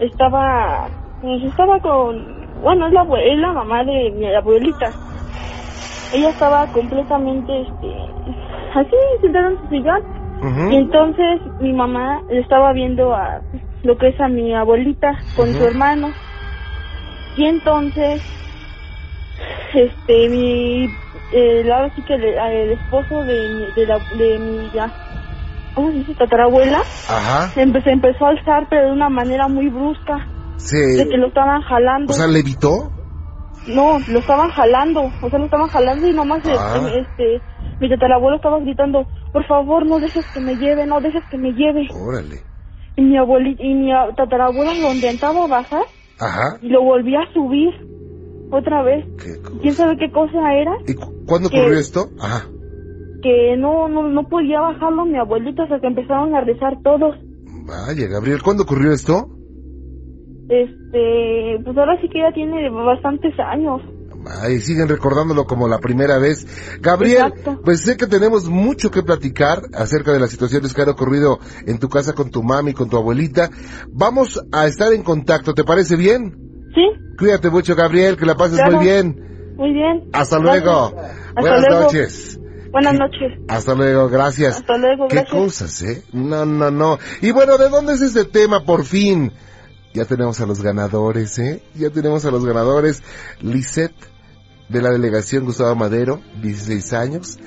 [0.01, 0.89] estaba,
[1.23, 4.91] pues estaba con, bueno es la, es la mamá de mi abuelita.
[6.13, 7.97] Ella estaba completamente, este,
[8.75, 10.03] así sentada en su sillón.
[10.73, 13.41] Y entonces mi mamá le estaba viendo a
[13.85, 16.09] lo que es a mi abuelita con su hermano.
[17.37, 18.21] Y entonces,
[19.75, 20.85] este, mi,
[21.31, 24.93] eh, ahora sí que le- a- el esposo de mi, de, la, de mi, ya,
[25.75, 26.15] ¿cómo se dice?
[26.15, 27.53] Tatarabuela, Ajá.
[27.57, 30.29] empezó, empezó a alzar, pero de una manera muy brusca,
[30.97, 31.17] de que Se...
[31.17, 32.13] lo estaban jalando.
[32.13, 32.93] O sea, ¿levitó?
[33.65, 36.81] No, lo estaban jalando, o sea, lo estaban jalando y nomás Ah.
[36.95, 37.43] este,
[37.79, 41.53] mi tatarabuelo estaba gritando, por favor, no dejes que me lleve, no dejes que me
[41.53, 41.89] lleve.
[41.95, 42.43] Órale.
[42.97, 45.85] Y mi abuelita, y mi a- tatarabuela lo intentaba bajar
[46.23, 46.59] Ajá.
[46.63, 47.71] y lo volvía a subir
[48.51, 49.05] otra vez.
[49.19, 50.73] ¿Qué co- ¿Quién sabe qué cosa era?
[50.87, 51.59] ¿Y cu- cuándo ¿Qué?
[51.61, 52.07] ocurrió esto?
[52.21, 52.49] Ajá.
[53.23, 57.17] Que no, no, no podía bajarlo mi abuelita hasta que empezaron a rezar todos.
[57.67, 59.29] Vaya, Gabriel, ¿cuándo ocurrió esto?
[60.49, 63.81] Este, pues ahora sí que ya tiene bastantes años.
[64.27, 66.47] Ay, siguen recordándolo como la primera vez.
[66.81, 67.61] Gabriel, Exacto.
[67.65, 71.79] pues sé que tenemos mucho que platicar acerca de las situaciones que han ocurrido en
[71.79, 73.51] tu casa con tu mami, con tu abuelita.
[73.91, 76.37] Vamos a estar en contacto, ¿te parece bien?
[76.75, 76.83] ¿Sí?
[77.19, 78.77] Cuídate mucho, Gabriel, que la pases Claro.
[78.77, 79.55] muy bien.
[79.57, 80.09] Muy bien.
[80.13, 80.95] Hasta luego.
[80.97, 81.83] Hasta Buenas luego.
[81.83, 82.39] noches.
[82.73, 83.39] Buenas noches.
[83.49, 84.57] Hasta luego, gracias.
[84.57, 85.35] Hasta luego, Qué gracias.
[85.39, 86.03] cosas, ¿eh?
[86.13, 86.99] No, no, no.
[87.21, 89.31] Y bueno, ¿de dónde es este tema por fin?
[89.95, 91.63] Ya tenemos a los ganadores, ¿eh?
[91.75, 93.03] Ya tenemos a los ganadores.
[93.41, 93.95] Lisette,
[94.69, 97.39] de la delegación Gustavo Madero, 16 años,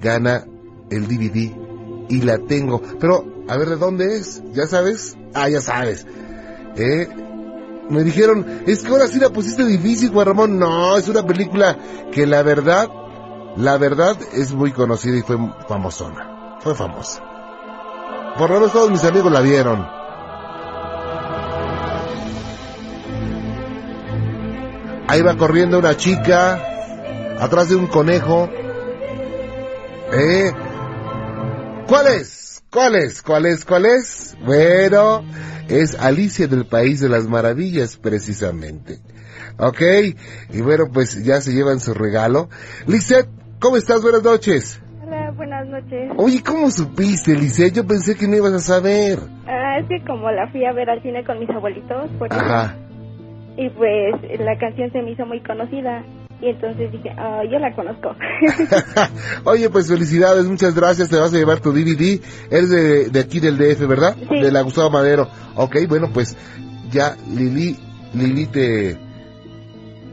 [0.00, 0.44] gana
[0.90, 1.50] el DVD
[2.08, 2.82] y la tengo.
[3.00, 4.42] Pero, a ver, ¿de dónde es?
[4.52, 5.16] ¿Ya sabes?
[5.32, 6.06] Ah, ya sabes.
[6.76, 7.08] ¿Eh?
[7.88, 10.58] Me dijeron, es que ahora sí la pusiste difícil, Juan Ramón.
[10.58, 11.78] No, es una película
[12.12, 12.90] que la verdad,
[13.56, 15.36] la verdad es muy conocida y fue
[15.68, 16.58] famosona.
[16.60, 17.22] Fue famosa.
[18.38, 20.03] Por lo menos todos mis amigos la vieron.
[25.06, 26.58] Ahí va corriendo una chica,
[27.38, 28.48] atrás de un conejo.
[30.12, 30.52] ¿Eh?
[31.86, 32.64] ¿Cuál es?
[32.70, 33.22] ¿Cuál es?
[33.22, 33.64] ¿Cuál es?
[33.64, 34.36] ¿Cuál es?
[34.44, 35.22] Bueno,
[35.68, 38.98] es Alicia del País de las Maravillas, precisamente.
[39.58, 39.80] ¿Ok?
[40.50, 42.48] Y bueno, pues ya se llevan su regalo.
[42.86, 43.28] Lisette,
[43.60, 44.02] ¿cómo estás?
[44.02, 44.80] Buenas noches.
[45.06, 46.12] Hola, buenas noches.
[46.16, 47.74] Oye, ¿cómo supiste, Lisette?
[47.74, 49.18] Yo pensé que no ibas a saber.
[49.46, 52.40] Ah, es que como la fui a ver al cine con mis abuelitos, por eso,
[52.40, 52.76] Ajá.
[53.56, 56.04] Y pues la canción se me hizo muy conocida.
[56.40, 58.14] Y entonces dije, ah, yo la conozco.
[59.44, 61.08] Oye, pues felicidades, muchas gracias.
[61.08, 62.20] Te vas a llevar tu DVD.
[62.50, 64.16] Eres de, de aquí del DF, ¿verdad?
[64.28, 64.40] Sí.
[64.40, 65.28] De la Gustavo Madero.
[65.56, 66.36] Ok, bueno, pues
[66.90, 67.76] ya Lili,
[68.12, 68.98] Lili te,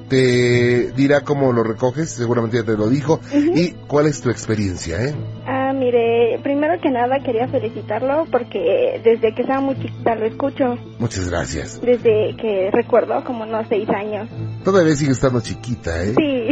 [0.08, 2.12] te dirá cómo lo recoges.
[2.12, 3.20] Seguramente ya te lo dijo.
[3.34, 5.16] ¿Y cuál es tu experiencia, eh?
[5.48, 10.78] ah, mire, primero que nada quería felicitarlo porque desde que estaba muy chiquita lo escucho.
[11.00, 11.82] Muchas gracias.
[11.82, 14.28] Desde que recuerdo, como unos seis años.
[14.64, 16.14] Todavía sigue estando chiquita, ¿eh?
[16.16, 16.50] Sí.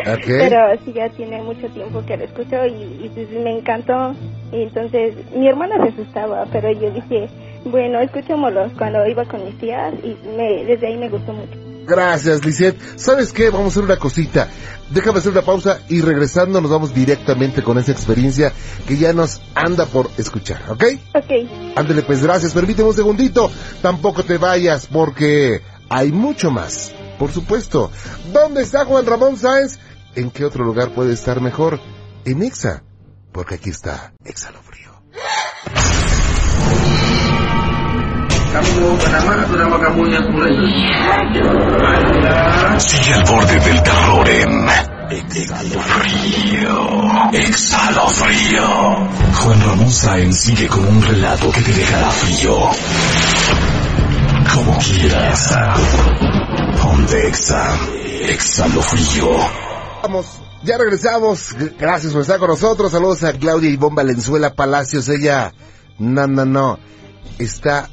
[0.00, 0.26] Ok.
[0.26, 4.14] Pero sí, ya tiene mucho tiempo que lo escucho y, y pues me encantó.
[4.52, 7.28] Y entonces mi hermana se asustaba, pero yo dije,
[7.64, 11.61] bueno, escuchémoslos cuando iba con mis tías y me, desde ahí me gustó mucho.
[11.86, 12.98] Gracias, Lisette.
[12.98, 13.50] ¿Sabes qué?
[13.50, 14.48] Vamos a hacer una cosita.
[14.90, 18.52] Déjame hacer una pausa y regresando nos vamos directamente con esa experiencia
[18.86, 20.84] que ya nos anda por escuchar, ¿ok?
[21.14, 21.76] Ok.
[21.76, 22.52] Ándale, pues gracias.
[22.52, 23.50] Permíteme un segundito.
[23.80, 26.92] Tampoco te vayas porque hay mucho más.
[27.18, 27.90] Por supuesto.
[28.32, 29.78] ¿Dónde está Juan Ramón Sáenz?
[30.14, 31.80] ¿En qué otro lugar puede estar mejor?
[32.24, 32.82] En Exa.
[33.32, 34.92] Porque aquí está Exa lo frío.
[42.78, 44.68] Sigue al borde del terror en
[45.10, 46.70] Exhalofrío.
[47.32, 49.08] Exhalofrío.
[49.42, 52.58] Juan Ramón Sáenz sigue con un relato que te dejará frío.
[54.54, 55.58] Como quieras.
[56.82, 57.74] Ponte Exa.
[58.28, 59.30] Exhalofrío.
[60.02, 60.26] Vamos,
[60.62, 61.56] ya regresamos.
[61.78, 62.92] Gracias por estar con nosotros.
[62.92, 65.08] Saludos a Claudia Ivonne Valenzuela Palacios.
[65.08, 65.54] Ella,
[65.98, 66.78] no, no, no,
[67.38, 67.88] está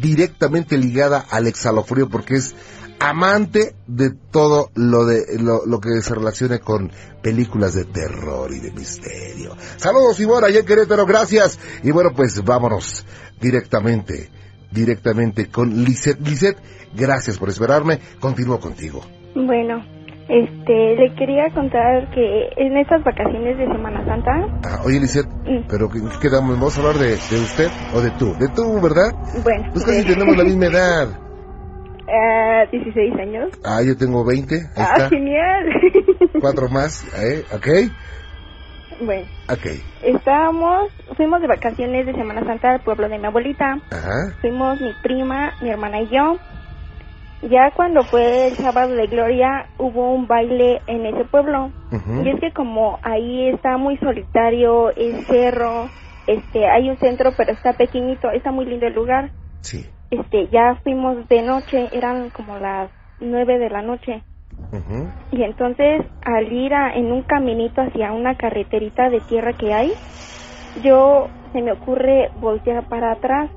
[0.00, 2.54] directamente ligada al exhalofrío porque es
[2.98, 6.90] amante de todo lo de lo, lo que se relacione con
[7.22, 9.56] películas de terror y de misterio.
[9.76, 11.58] Saludos Ivonne, allá en Querétaro, gracias.
[11.82, 13.04] Y bueno, pues vámonos
[13.40, 14.30] directamente,
[14.70, 16.20] directamente con Lisette.
[16.26, 16.58] Lisette,
[16.94, 18.00] gracias por esperarme.
[18.20, 19.02] Continúo contigo.
[19.34, 19.84] Bueno,
[20.28, 25.60] este, le quería contar que en estas vacaciones de Semana Santa, Ah, oye, Lisette, Mm.
[25.68, 26.56] pero ¿qué quedamos?
[26.58, 28.34] ¿Vamos a hablar de, de usted o de tú?
[28.38, 29.12] De tú, ¿verdad?
[29.44, 31.08] bueno, Pues casi de- tenemos la misma edad.
[32.08, 33.50] ah, 16 años.
[33.64, 34.54] Ah, yo tengo 20.
[34.54, 35.08] Ahí Ah, está.
[35.10, 35.66] genial.
[36.40, 37.44] Cuatro más, ¿eh?
[37.52, 37.66] ¿Ok?
[39.00, 39.66] bueno, Ok.
[40.02, 43.78] estábamos, fuimos de vacaciones de Semana Santa al pueblo de mi abuelita.
[43.90, 44.34] Ajá.
[44.40, 46.38] Fuimos mi prima, mi hermana y yo.
[47.50, 51.70] Ya cuando fue el sábado de Gloria hubo un baile en ese pueblo.
[52.24, 55.88] Y es que como ahí está muy solitario, es cerro,
[56.26, 59.30] este, hay un centro pero está pequeñito, está muy lindo el lugar.
[59.60, 59.84] Sí.
[60.10, 64.22] Este, ya fuimos de noche, eran como las nueve de la noche.
[65.30, 69.92] Y entonces al ir a- en un caminito hacia una carreterita de tierra que hay,
[70.82, 73.50] yo se me ocurre voltear para atrás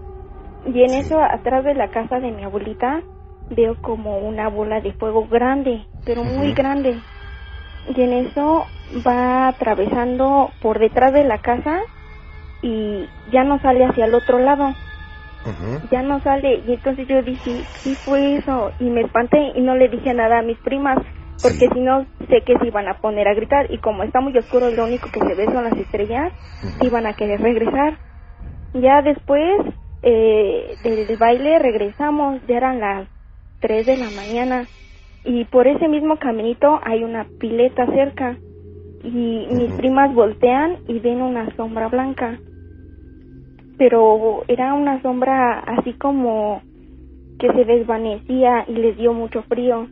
[0.65, 0.99] y en Sí.
[0.99, 3.01] eso atrás de la casa de mi abuelita
[3.49, 6.99] veo como una bola de fuego grande, pero muy grande.
[7.95, 8.65] Y en eso
[9.05, 11.79] va atravesando por detrás de la casa
[12.61, 14.73] y ya no sale hacia el otro lado.
[15.91, 16.63] Ya no sale.
[16.67, 20.39] Y entonces yo dije sí fue eso y me espanté y no le dije nada
[20.39, 20.97] a mis primas
[21.41, 21.73] porque Sí.
[21.75, 23.67] si no sé que se iban a poner a gritar.
[23.69, 26.33] Y como está muy oscuro lo único que se ve son las estrellas
[26.63, 26.87] Ujú.
[26.87, 27.97] iban a querer regresar.
[28.73, 29.61] Ya después
[30.01, 33.07] eh, del baile regresamos ya eran las
[33.60, 34.68] 3 de la mañana
[35.24, 38.38] y por ese mismo caminito hay una pileta cerca
[39.03, 42.39] y mis primas voltean y ven una sombra blanca.
[43.78, 46.62] Pero era una sombra así como
[47.39, 49.88] que se desvanecía y les dio mucho frío.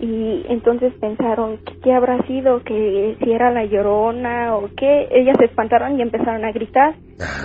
[0.00, 5.36] Y entonces pensaron que qué habrá sido que si era la llorona o qué ellas
[5.38, 6.94] se espantaron y empezaron a gritar.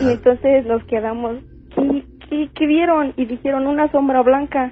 [0.01, 1.37] Y entonces nos quedamos
[1.75, 3.13] ¿qué, qué, qué vieron?
[3.17, 4.71] y dijeron una sombra blanca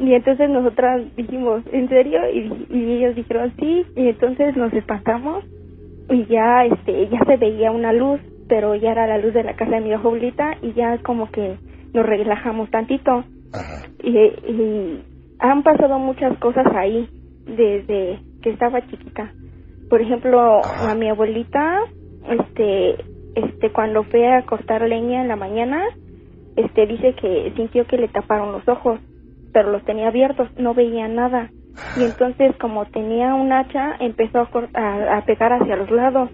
[0.00, 2.20] y entonces nosotras dijimos ¿en serio?
[2.32, 5.44] y, y ellos dijeron sí y entonces nos espantamos
[6.08, 9.54] y ya este ya se veía una luz pero ya era la luz de la
[9.54, 11.56] casa de mi abuelita y ya como que
[11.92, 13.82] nos relajamos tantito Ajá.
[14.02, 15.02] y, y
[15.38, 17.08] han pasado muchas cosas ahí
[17.44, 19.32] desde que estaba chiquita
[19.90, 20.92] por ejemplo Ajá.
[20.92, 21.80] a mi abuelita
[22.30, 22.96] este
[23.34, 25.84] este cuando fue a cortar leña en la mañana
[26.56, 28.98] este dice que sintió que le taparon los ojos
[29.52, 31.50] pero los tenía abiertos no veía nada
[31.96, 36.30] y entonces como tenía un hacha empezó a, a, pegar hacia los lados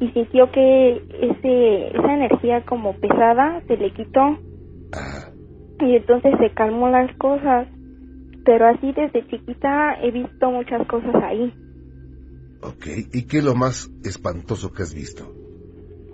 [0.00, 4.38] y sintió que ese esa energía como pesada se le quitó
[5.80, 7.68] y entonces se calmó las cosas
[8.44, 11.52] pero así desde chiquita he visto muchas cosas ahí
[12.64, 12.86] Ok.
[13.12, 15.24] ¿Y qué es lo más espantoso que has visto?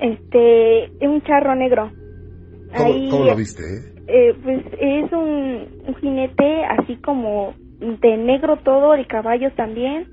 [0.01, 1.91] este un charro negro
[2.77, 3.98] ¿Cómo, Ahí, cómo lo viste, eh?
[4.09, 10.07] Eh, pues es un, un jinete así como de negro todo el caballo también.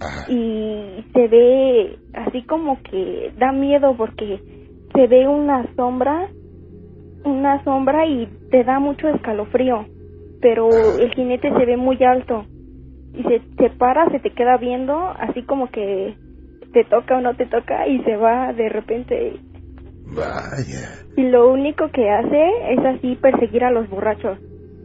[0.00, 0.32] Ajá.
[0.32, 4.40] y se ve así como que da miedo porque
[4.92, 6.28] se ve una sombra
[7.24, 9.86] una sombra y te da mucho escalofrío.
[10.40, 12.44] Pero el jinete se ve muy alto
[13.14, 16.16] y se, se para se te queda viendo así como que
[16.72, 19.34] te toca o no te toca y se va de repente
[20.14, 21.04] Vaya.
[21.16, 22.42] y lo único que hace
[22.72, 24.38] es así perseguir a los borrachos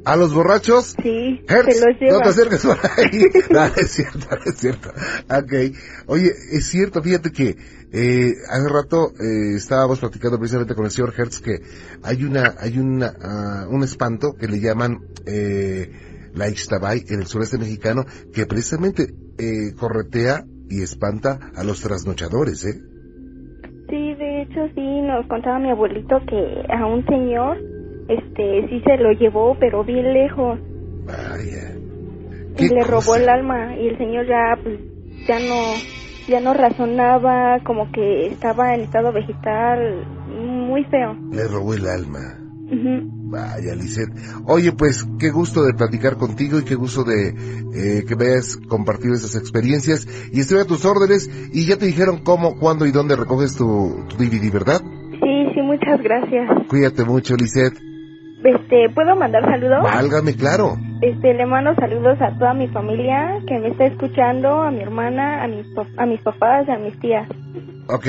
[0.07, 0.95] ¿A los borrachos?
[1.03, 3.25] sí Hertz, se los lleva no te acerques por ahí.
[3.49, 4.89] No, es cierto, es cierto.
[5.29, 5.75] Ok.
[6.05, 7.57] Oye, es cierto, fíjate que
[7.91, 11.61] eh, hace rato eh, estábamos platicando precisamente con el señor Hertz que
[12.03, 15.91] hay una, hay una, ah, un espanto que le llaman eh,
[16.33, 22.63] la Ixtabay en el sureste mexicano que precisamente eh, corretea y espanta a los trasnochadores,
[22.65, 22.81] ¿eh?
[24.49, 27.57] Hecho sí nos contaba mi abuelito que a un señor,
[28.07, 30.59] este, sí se lo llevó, pero bien lejos
[31.05, 31.77] Vaya.
[32.55, 33.17] y ¿Qué le robó cosa?
[33.17, 34.79] el alma y el señor ya, pues,
[35.27, 35.55] ya no,
[36.27, 41.17] ya no razonaba, como que estaba en estado vegetal, muy feo.
[41.31, 42.39] Le robó el alma.
[42.71, 43.16] Ujú.
[43.29, 44.13] Vaya, Lisette.
[44.45, 48.55] Oye, pues qué gusto de platicar contigo y qué gusto de eh, que me hayas
[48.55, 50.07] compartido esas experiencias.
[50.31, 54.05] Y estoy a tus órdenes y ya te dijeron cómo, cuándo y dónde recoges tu,
[54.07, 54.81] tu DVD, ¿verdad?
[55.11, 56.49] Sí, sí, muchas gracias.
[56.69, 57.77] Cuídate mucho, Lisette.
[58.43, 59.83] Este, ¿puedo mandar saludos?
[59.83, 60.77] Válgame, claro.
[61.01, 65.43] Este, le mando saludos a toda mi familia que me está escuchando, a mi hermana,
[65.43, 65.65] a mis,
[65.97, 67.27] a mis papás y a mis tías.
[67.89, 68.07] ¿Ok?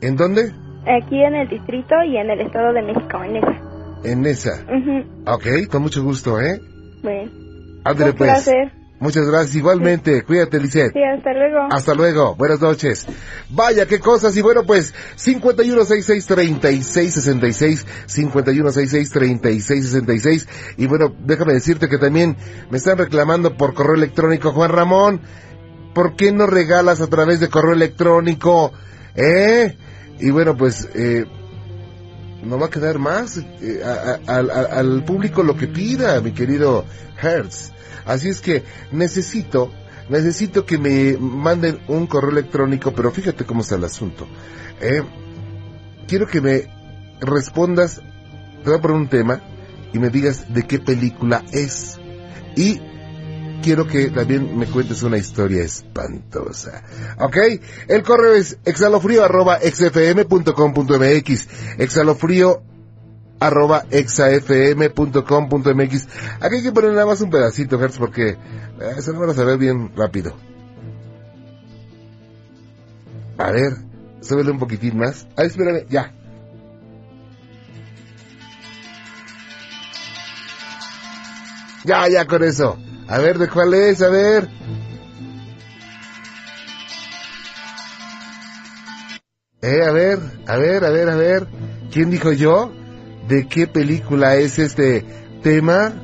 [0.00, 0.50] ¿En dónde?
[0.86, 3.75] Aquí en el distrito y en el estado de México, en esa.
[4.04, 4.64] En esa.
[4.64, 5.04] Ujú.
[5.26, 6.60] Ok, con mucho gusto, ¿eh?
[7.02, 7.30] Bueno,
[7.84, 8.30] Ándale un pues.
[8.30, 8.72] placer.
[8.98, 10.22] Muchas gracias, igualmente.
[10.22, 10.94] Cuídate, Lisette.
[10.94, 11.68] Sí, hasta luego.
[11.70, 13.06] Hasta luego, buenas noches.
[13.50, 14.34] Vaya, qué cosas.
[14.38, 20.46] Y bueno, pues 5166-3666, 5166-3666.
[20.78, 22.36] Y bueno, déjame decirte que también
[22.70, 25.20] me están reclamando por correo electrónico, Juan Ramón.
[25.94, 28.72] ¿Por qué no regalas a través de correo electrónico?
[29.14, 29.76] ¿Eh?
[30.20, 31.24] Y bueno, pues eh,
[32.46, 33.82] no va a quedar más eh,
[34.26, 36.84] al público lo que pida, mi querido
[37.20, 37.72] Hertz.
[38.04, 39.72] Así es que necesito,
[40.08, 44.26] necesito que me manden un correo electrónico, pero fíjate cómo está el asunto.
[44.80, 45.02] Eh,
[46.06, 46.70] quiero que me
[47.20, 48.00] respondas,
[48.62, 49.42] te voy a poner un tema
[49.92, 51.98] y me digas de qué película es.
[52.54, 52.80] Y
[53.62, 56.82] quiero que también me cuentes una historia espantosa.
[57.18, 57.36] ¿Ok?
[57.88, 61.48] El correo es exhalofrío arroba xfm.com.mx.
[61.78, 62.62] Exhalofrío
[63.40, 66.08] arroba exafm.com.mx.
[66.40, 68.36] Aquí hay que poner nada más un pedacito, Hertz, porque eh,
[69.00, 70.34] se lo van a saber bien rápido.
[73.38, 73.74] A ver,
[74.20, 75.26] súbele un poquitín más.
[75.36, 76.12] Ah, espérame, ya.
[81.84, 82.76] Ya, ya con eso.
[83.08, 84.02] A ver, ¿de cuál es?
[84.02, 84.48] A ver.
[89.62, 91.46] Eh, a ver, a ver, a ver, a ver.
[91.92, 92.72] ¿Quién dijo yo?
[93.28, 95.04] ¿De qué película es este
[95.42, 95.94] tema?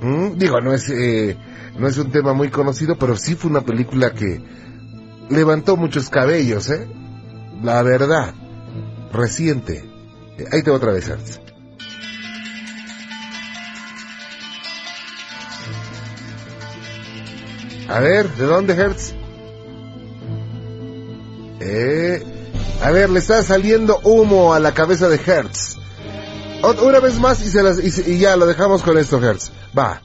[0.00, 0.36] ¿Mm?
[0.36, 1.36] Digo, no es, eh,
[1.78, 4.40] no es un tema muy conocido, pero sí fue una película que
[5.30, 6.86] levantó muchos cabellos, ¿eh?
[7.62, 8.34] La verdad.
[9.12, 9.84] Reciente.
[10.52, 11.45] Ahí te va otra vez, Hertz.
[17.88, 19.14] A ver, ¿de dónde, Hertz?
[21.60, 22.22] Eh,
[22.82, 25.76] a ver, le está saliendo humo a la cabeza de Hertz.
[26.82, 29.50] Una vez más y, se las, y ya lo dejamos con esto, Hertz.
[29.76, 30.02] Va.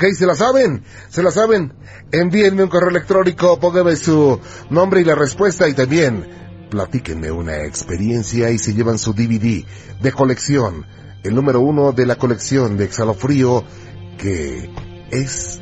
[0.00, 1.74] Ok, se la saben, se la saben.
[2.10, 4.40] Envíenme un correo electrónico, póngame su
[4.70, 6.26] nombre y la respuesta y también
[6.70, 9.62] platíquenme una experiencia y se llevan su DVD
[10.00, 10.86] de colección,
[11.22, 13.62] el número uno de la colección de Exhalofrío,
[14.16, 14.70] que
[15.10, 15.60] es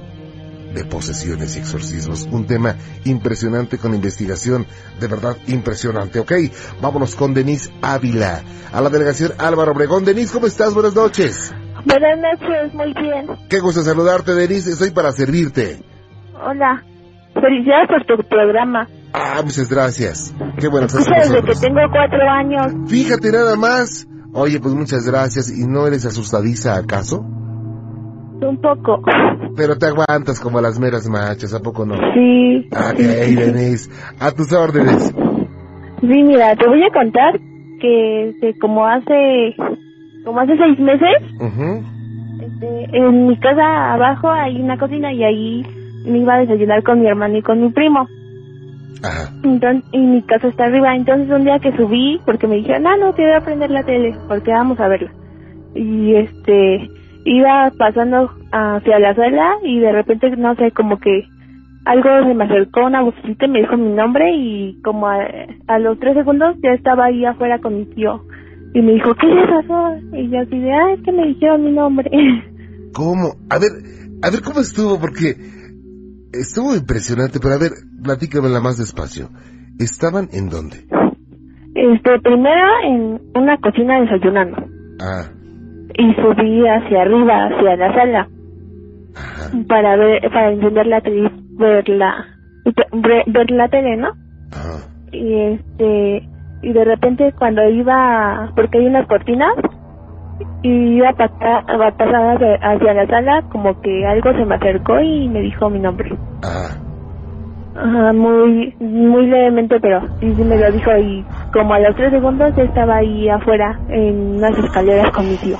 [0.72, 2.28] de posesiones y exorcismos.
[2.30, 2.76] Un tema
[3.06, 4.68] impresionante con investigación
[5.00, 6.20] de verdad impresionante.
[6.20, 6.32] Ok,
[6.80, 10.04] vámonos con Denise Ávila, a la delegación Álvaro Obregón.
[10.04, 10.74] Denise, ¿cómo estás?
[10.74, 11.52] Buenas noches.
[11.84, 13.26] Buenas noches, muy bien.
[13.48, 14.72] Qué gusto saludarte, Denise.
[14.72, 15.78] Estoy para servirte.
[16.34, 16.82] Hola.
[17.34, 18.88] Felicidades por tu programa.
[19.12, 20.34] Ah, muchas gracias.
[20.58, 22.72] Qué bueno que estás desde que tengo cuatro años.
[22.88, 24.06] Fíjate nada más.
[24.32, 25.50] Oye, pues muchas gracias.
[25.50, 27.20] ¿Y no eres asustadiza acaso?
[27.20, 29.00] Un poco.
[29.56, 31.94] Pero te aguantas como las meras machas, ¿a poco no?
[32.14, 32.68] Sí.
[32.70, 33.34] Ok, sí.
[33.34, 33.90] Denise.
[34.20, 35.14] A tus órdenes.
[36.00, 37.38] Sí, mira, te voy a contar
[37.80, 39.54] que, que como hace
[40.28, 41.22] como hace seis meses,
[42.42, 45.66] este, en mi casa abajo hay una cocina y ahí
[46.04, 48.06] me iba a desayunar con mi hermano y con mi primo.
[49.02, 49.32] Ajá.
[49.42, 50.94] Entonces, y mi casa está arriba.
[50.94, 53.84] Entonces un día que subí, porque me dijeron, ah, no, te voy a prender la
[53.84, 55.10] tele, porque vamos a verla.
[55.74, 56.90] Y este,
[57.24, 61.24] iba pasando hacia la sala y de repente, no sé, como que
[61.86, 65.20] algo se me acercó, una vocecita me dijo mi nombre y como a,
[65.68, 68.27] a los tres segundos ya estaba ahí afuera con mi tío.
[68.74, 69.96] Y me dijo, ¿qué le pasó?
[70.12, 72.10] Y yo así de, ah, es que me dijeron mi nombre.
[72.92, 73.34] ¿Cómo?
[73.50, 73.70] A ver,
[74.22, 75.34] a ver cómo estuvo, porque
[76.32, 79.28] estuvo impresionante, pero a ver, platícamela más despacio.
[79.78, 80.76] ¿Estaban en dónde?
[81.74, 84.56] Este, primero en una cocina desayunando.
[85.00, 85.28] Ah,
[85.98, 88.28] y subí hacia arriba, hacia la sala,
[89.16, 92.24] ajá, para ver, para encender la tele, ver la,
[92.92, 94.08] ver, la tele, ¿no?
[94.52, 94.88] ajá.
[95.10, 96.28] Y este,
[96.60, 99.54] y de repente cuando iba, porque hay unas cortinas,
[100.62, 105.00] y iba a pasar, a pasar hacia, la sala, como que algo se me acercó
[105.00, 106.18] y me dijo mi nombre.
[106.42, 106.82] Ajá.
[107.74, 112.10] Ajá, muy, muy levemente, pero sí, sí me lo dijo y como a los tres
[112.10, 115.58] segundos estaba ahí afuera en unas escaleras con mi tío.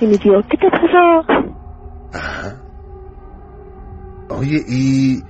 [0.00, 1.24] Y mi tío, ¿qué te pasó?
[2.12, 2.64] Ajá.
[4.28, 5.24] Oye, y...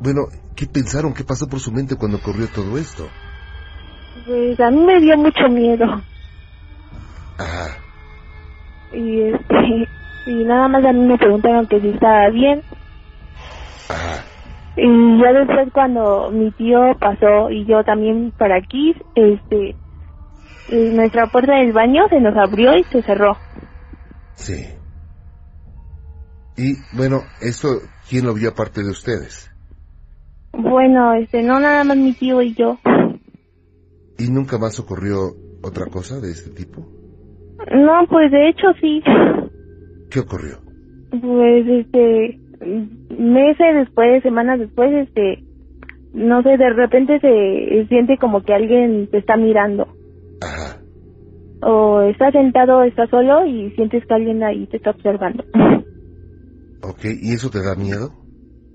[0.00, 0.22] Bueno,
[0.56, 1.14] ¿qué pensaron?
[1.14, 3.08] ¿Qué pasó por su mente cuando ocurrió todo esto?
[4.26, 5.84] Pues a mí me dio mucho miedo.
[7.38, 7.78] Ajá.
[8.92, 9.88] Y este,
[10.26, 12.62] y nada más a mí me preguntaron que si estaba bien.
[13.88, 14.24] Ajá.
[14.76, 19.76] Y ya después cuando mi tío pasó y yo también para aquí, este,
[20.68, 23.36] nuestra puerta del baño se nos abrió y se cerró.
[24.34, 24.66] Sí.
[26.56, 27.68] Y bueno, esto,
[28.08, 29.50] ¿quién lo vio aparte de ustedes?
[30.52, 32.78] Bueno, este, no nada más mi tío y yo.
[34.18, 36.86] ¿Y nunca más ocurrió otra cosa de este tipo?
[37.72, 39.02] No, pues de hecho sí.
[40.10, 40.58] ¿Qué ocurrió?
[41.10, 42.38] Pues este,
[43.18, 45.42] meses después, semanas después, este,
[46.12, 49.88] no sé, de repente se siente como que alguien te está mirando.
[50.40, 50.80] Ajá.
[51.62, 55.44] O estás sentado, estás solo y sientes que alguien ahí te está observando.
[56.82, 58.12] Ok, ¿y eso te da miedo?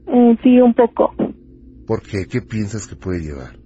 [0.07, 1.13] Mm, Sí, un poco.
[1.85, 2.25] ¿Por qué?
[2.29, 3.57] ¿Qué piensas que puede llevar?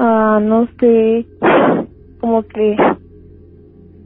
[0.00, 1.26] Ah, no sé,
[2.20, 2.76] como que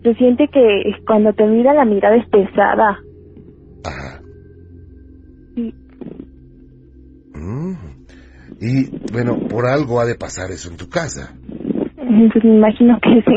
[0.02, 2.98] se siente que cuando te mira la mirada es pesada.
[3.84, 4.22] Ajá.
[5.54, 5.74] Sí.
[7.34, 7.74] Mm.
[8.58, 11.34] Y bueno, por algo ha de pasar eso en tu casa.
[11.96, 13.36] Pues me imagino que sí.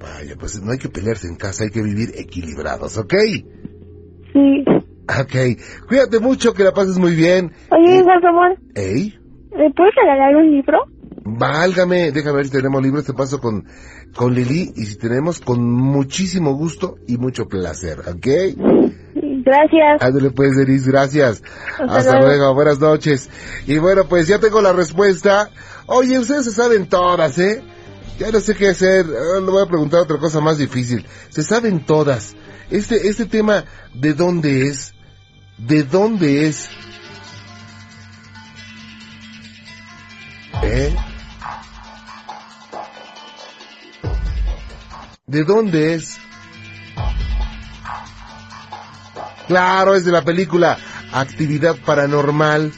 [0.00, 3.14] Vaya, pues no hay que pelearse en casa, hay que vivir equilibrados, ¿ok?
[4.32, 4.64] Sí.
[4.66, 7.52] Ok, cuídate mucho, que la pases muy bien.
[7.70, 9.14] Oye, Juan Ramón, ¿Ey?
[9.54, 10.89] ¿me puedes regalar un libro?
[11.38, 13.64] Válgame, déjame ver si tenemos libros, te paso con,
[14.14, 18.26] con Lili, y si tenemos, con muchísimo gusto y mucho placer, ¿ok?
[19.42, 20.02] Gracias.
[20.02, 21.42] Ándale pues, Denise, gracias.
[21.78, 22.26] Hasta Hasta, luego.
[22.26, 22.54] luego.
[22.54, 23.28] buenas noches.
[23.66, 25.50] Y bueno, pues ya tengo la respuesta.
[25.86, 27.62] Oye, ustedes se saben todas, ¿eh?
[28.18, 31.06] Ya no sé qué hacer, ahora le voy a preguntar otra cosa más difícil.
[31.30, 32.36] Se saben todas.
[32.70, 33.64] Este, este tema,
[33.94, 34.92] ¿de dónde es?
[35.56, 36.68] ¿De dónde es?
[40.62, 40.94] ¿Eh?
[45.30, 46.18] ¿De dónde es?
[49.46, 50.76] Claro, es de la película
[51.12, 52.72] Actividad Paranormal.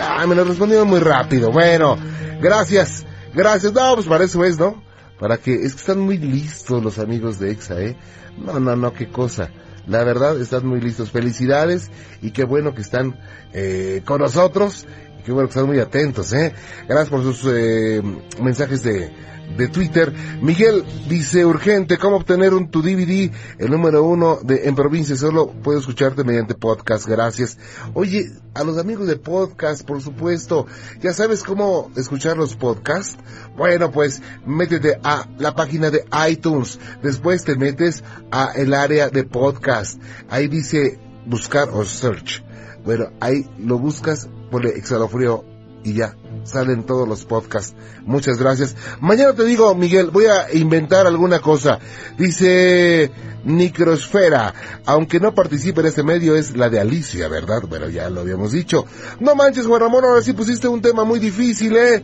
[0.00, 1.52] Ah, me lo respondieron muy rápido.
[1.52, 1.98] Bueno,
[2.40, 3.74] gracias, gracias.
[3.74, 4.82] No, pues para eso es, ¿no?
[5.18, 7.96] Para que, es que están muy listos los amigos de EXA, ¿eh?
[8.38, 9.50] No, no, no, qué cosa.
[9.86, 11.10] La verdad, están muy listos.
[11.10, 11.90] Felicidades
[12.22, 13.20] y qué bueno que están
[13.52, 14.86] eh, con nosotros.
[15.20, 16.54] Y qué bueno que están muy atentos, ¿eh?
[16.88, 18.00] Gracias por sus eh,
[18.40, 19.12] mensajes de,
[19.56, 20.12] de Twitter.
[20.40, 23.30] Miguel dice urgente, ¿cómo obtener un tu DVD?
[23.58, 27.58] El número uno de en provincia, solo puedo escucharte mediante podcast, gracias.
[27.94, 30.66] Oye, a los amigos de podcast, por supuesto,
[31.00, 33.16] ¿ya sabes cómo escuchar los podcasts?
[33.56, 39.24] Bueno, pues métete a la página de iTunes, después te metes a el área de
[39.24, 42.44] podcast, ahí dice buscar o search.
[42.84, 45.44] Bueno, ahí lo buscas, ponle exhalofrío
[45.84, 47.74] y ya salen todos los podcasts.
[48.04, 48.76] Muchas gracias.
[49.00, 51.78] Mañana te digo, Miguel, voy a inventar alguna cosa.
[52.18, 53.10] Dice
[53.44, 54.54] Nicrosfera,
[54.86, 57.62] aunque no participe en este medio, es la de Alicia, ¿verdad?
[57.68, 58.86] Bueno, ya lo habíamos dicho.
[59.20, 62.02] No manches, Juan Ramón, ahora sí pusiste un tema muy difícil, ¿eh?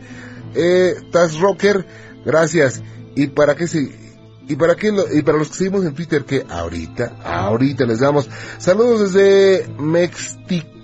[0.55, 1.85] Eh, Taz Rocker,
[2.25, 2.81] gracias.
[3.15, 3.91] ¿Y para qué se,
[4.47, 8.27] y para qué y para los que seguimos en Twitter que ahorita, ahorita les damos
[8.57, 9.67] saludos desde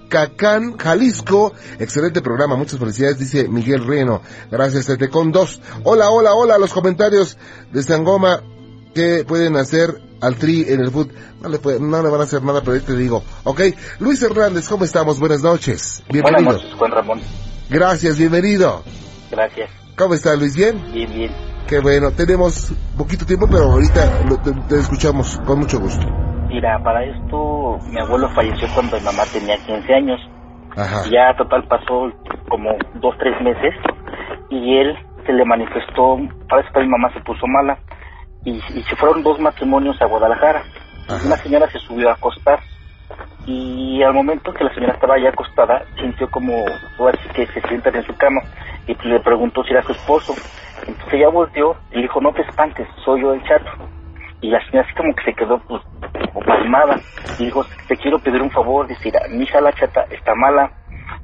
[0.10, 1.54] Mexticacán, Jalisco.
[1.80, 4.22] Excelente programa, muchas felicidades, dice Miguel Reno.
[4.52, 5.62] Gracias, Tete con dos.
[5.84, 7.38] Hola, hola, hola, los comentarios
[7.72, 8.42] de Sangoma
[8.94, 11.12] que pueden hacer al tri en el foot.
[11.42, 13.24] No le, puede- no le van a hacer nada, pero te digo.
[13.44, 13.62] Ok,
[14.00, 15.20] Luis Hernández, ¿cómo estamos?
[15.20, 16.04] Buenas noches.
[16.10, 16.44] Bienvenido.
[16.46, 17.22] Buenas noches, Juan Ramón.
[17.70, 18.84] Gracias, bienvenido.
[19.32, 19.70] Gracias.
[19.98, 20.56] ¿Cómo está Luis?
[20.56, 20.82] ¿Bien?
[20.94, 21.32] Bien, bien.
[21.68, 26.06] Qué bueno, tenemos poquito tiempo, pero ahorita lo- te, te escuchamos con mucho gusto.
[26.56, 30.22] Mira, para esto, mi abuelo falleció cuando mi mamá tenía 15 años.
[30.78, 31.04] Ajá.
[31.12, 32.14] Ya total pasó
[32.48, 33.76] como dos, tres meses
[34.50, 37.78] y él se le manifestó, para eso mi mamá se puso mala
[38.46, 40.64] y, y se fueron dos matrimonios a Guadalajara.
[41.26, 42.62] Una señora se subió a acostar
[43.46, 46.64] y al momento que la señora estaba ya acostada sintió como,
[47.34, 48.40] que se sientan en su cama
[48.88, 50.34] y le preguntó si era su esposo.
[50.88, 53.72] Entonces ella volteó y le dijo, no te espantes, soy yo el chato.
[54.46, 55.82] Y la señora así como que se quedó pues
[56.46, 57.02] pasmada
[57.40, 60.72] y dijo, te quiero pedir un favor, decir, mi hija la chata está mala,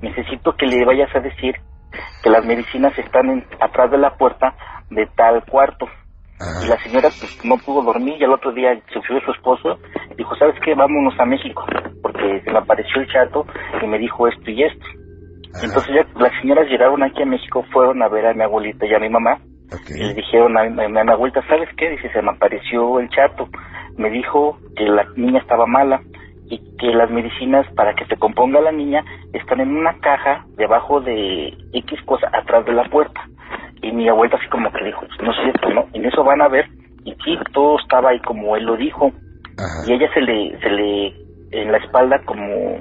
[0.02, 1.56] necesito que le vayas a decir
[2.24, 4.56] que las medicinas están en- atrás de la puerta
[4.90, 5.88] de tal cuarto.
[6.64, 9.78] Y la señora pues no pudo dormir y al otro día se subió su esposo
[10.18, 10.74] dijo, ¿sabes qué?
[10.74, 11.64] Vámonos a México
[12.02, 13.46] porque se me apareció el chato
[13.84, 14.86] y me dijo esto y esto.
[15.62, 18.96] Entonces ya las señoras llegaron aquí a México, fueron a ver a mi abuelita y
[18.96, 19.38] a mi mamá
[19.90, 21.90] y le dijeron a mi, a mi abuelita, ¿sabes qué?
[21.90, 23.48] Dice, se me apareció el chato.
[23.98, 26.02] Me dijo que la niña estaba mala
[26.50, 29.04] y que las medicinas para que se componga la niña
[29.34, 33.22] están en una caja debajo de X cosa atrás de la puerta.
[33.82, 35.88] Y mi abuelita así como que dijo, no es cierto, ¿no?
[35.94, 36.68] En eso van a ver
[37.04, 39.12] y sí, todo estaba ahí como él lo dijo.
[39.88, 41.08] Y ella se le, se le,
[41.52, 42.80] en la espalda como,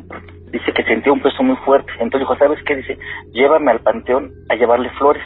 [0.50, 1.90] dice que sentía un peso muy fuerte.
[1.94, 2.76] Entonces dijo, ¿sabes qué?
[2.76, 2.98] Dice,
[3.32, 5.22] llévame al panteón a llevarle flores.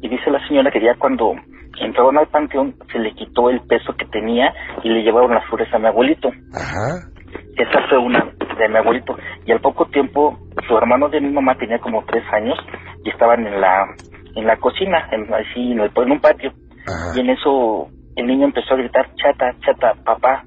[0.00, 1.34] Y dice la señora que ya cuando
[1.80, 5.72] entraron al panteón se le quitó el peso que tenía y le llevaron las flores
[5.72, 6.28] a mi abuelito.
[6.54, 7.08] Ajá.
[7.56, 9.16] Esa fue una de mi abuelito.
[9.46, 12.58] Y al poco tiempo su hermano de mi mamá tenía como tres años
[13.04, 13.86] y estaban en la
[14.36, 16.52] en la cocina, en, así en, el, en un patio.
[16.86, 17.16] Ajá.
[17.16, 20.44] Y en eso el niño empezó a gritar, chata, chata, papá.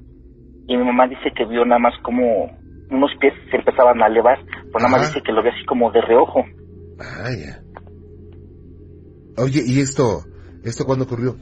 [0.66, 2.50] Y mi mamá dice que vio nada más como
[2.90, 4.38] unos pies se empezaban a elevar,
[4.72, 6.44] pero nada más dice que lo ve así como de reojo.
[6.96, 7.60] Vaya.
[9.36, 10.24] Oye, ¿y esto?
[10.64, 11.36] ¿Esto cuándo ocurrió?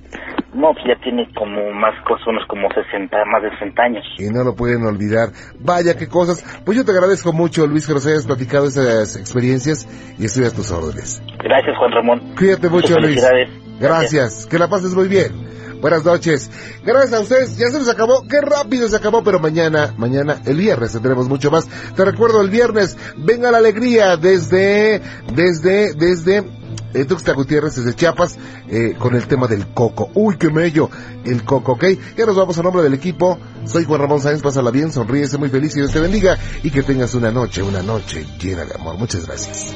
[0.55, 4.05] No, pues ya tiene como más cosas, unos como 60, más de 60 años.
[4.18, 5.30] Y no lo pueden olvidar.
[5.61, 6.45] Vaya, qué cosas.
[6.64, 9.86] Pues yo te agradezco mucho, Luis, que nos hayas platicado esas experiencias
[10.18, 11.22] y estoy a tus órdenes.
[11.43, 12.34] Gracias, Juan Ramón.
[12.36, 13.20] Cuídate mucho, Luis.
[13.20, 13.49] felicidades.
[13.80, 14.47] Gracias.
[14.47, 15.32] Que la pases muy bien.
[15.80, 16.51] Buenas noches.
[16.84, 17.57] Gracias a ustedes.
[17.57, 18.26] Ya se nos acabó.
[18.28, 21.66] Qué rápido se acabó, pero mañana, mañana, el viernes tendremos mucho más.
[21.97, 22.97] Te recuerdo el viernes.
[23.16, 25.01] Venga la alegría desde,
[25.34, 26.45] desde, desde
[26.94, 30.10] eh, Tuxtla Gutiérrez, desde Chiapas, eh, con el tema del coco.
[30.14, 30.90] Uy, qué mello.
[31.24, 31.84] El coco, ¿ok?
[32.16, 33.38] Ya nos vamos a nombre del equipo.
[33.64, 34.42] Soy Juan Ramón Sáenz.
[34.42, 36.38] Pásala bien, sonríe, sé muy feliz y Dios te bendiga.
[36.62, 38.98] Y que tengas una noche, una noche llena de amor.
[38.98, 39.74] Muchas gracias.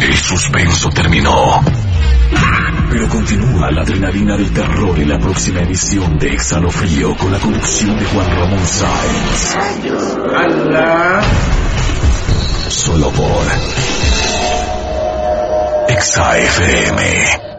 [0.00, 1.60] El suspenso terminó.
[2.90, 7.96] Pero continúa la adrenalina del terror en la próxima emisión de Exhalofrío con la conducción
[7.98, 9.56] de Juan Ramón Sáenz.
[12.68, 13.99] Solo por
[15.90, 17.49] Exa FM.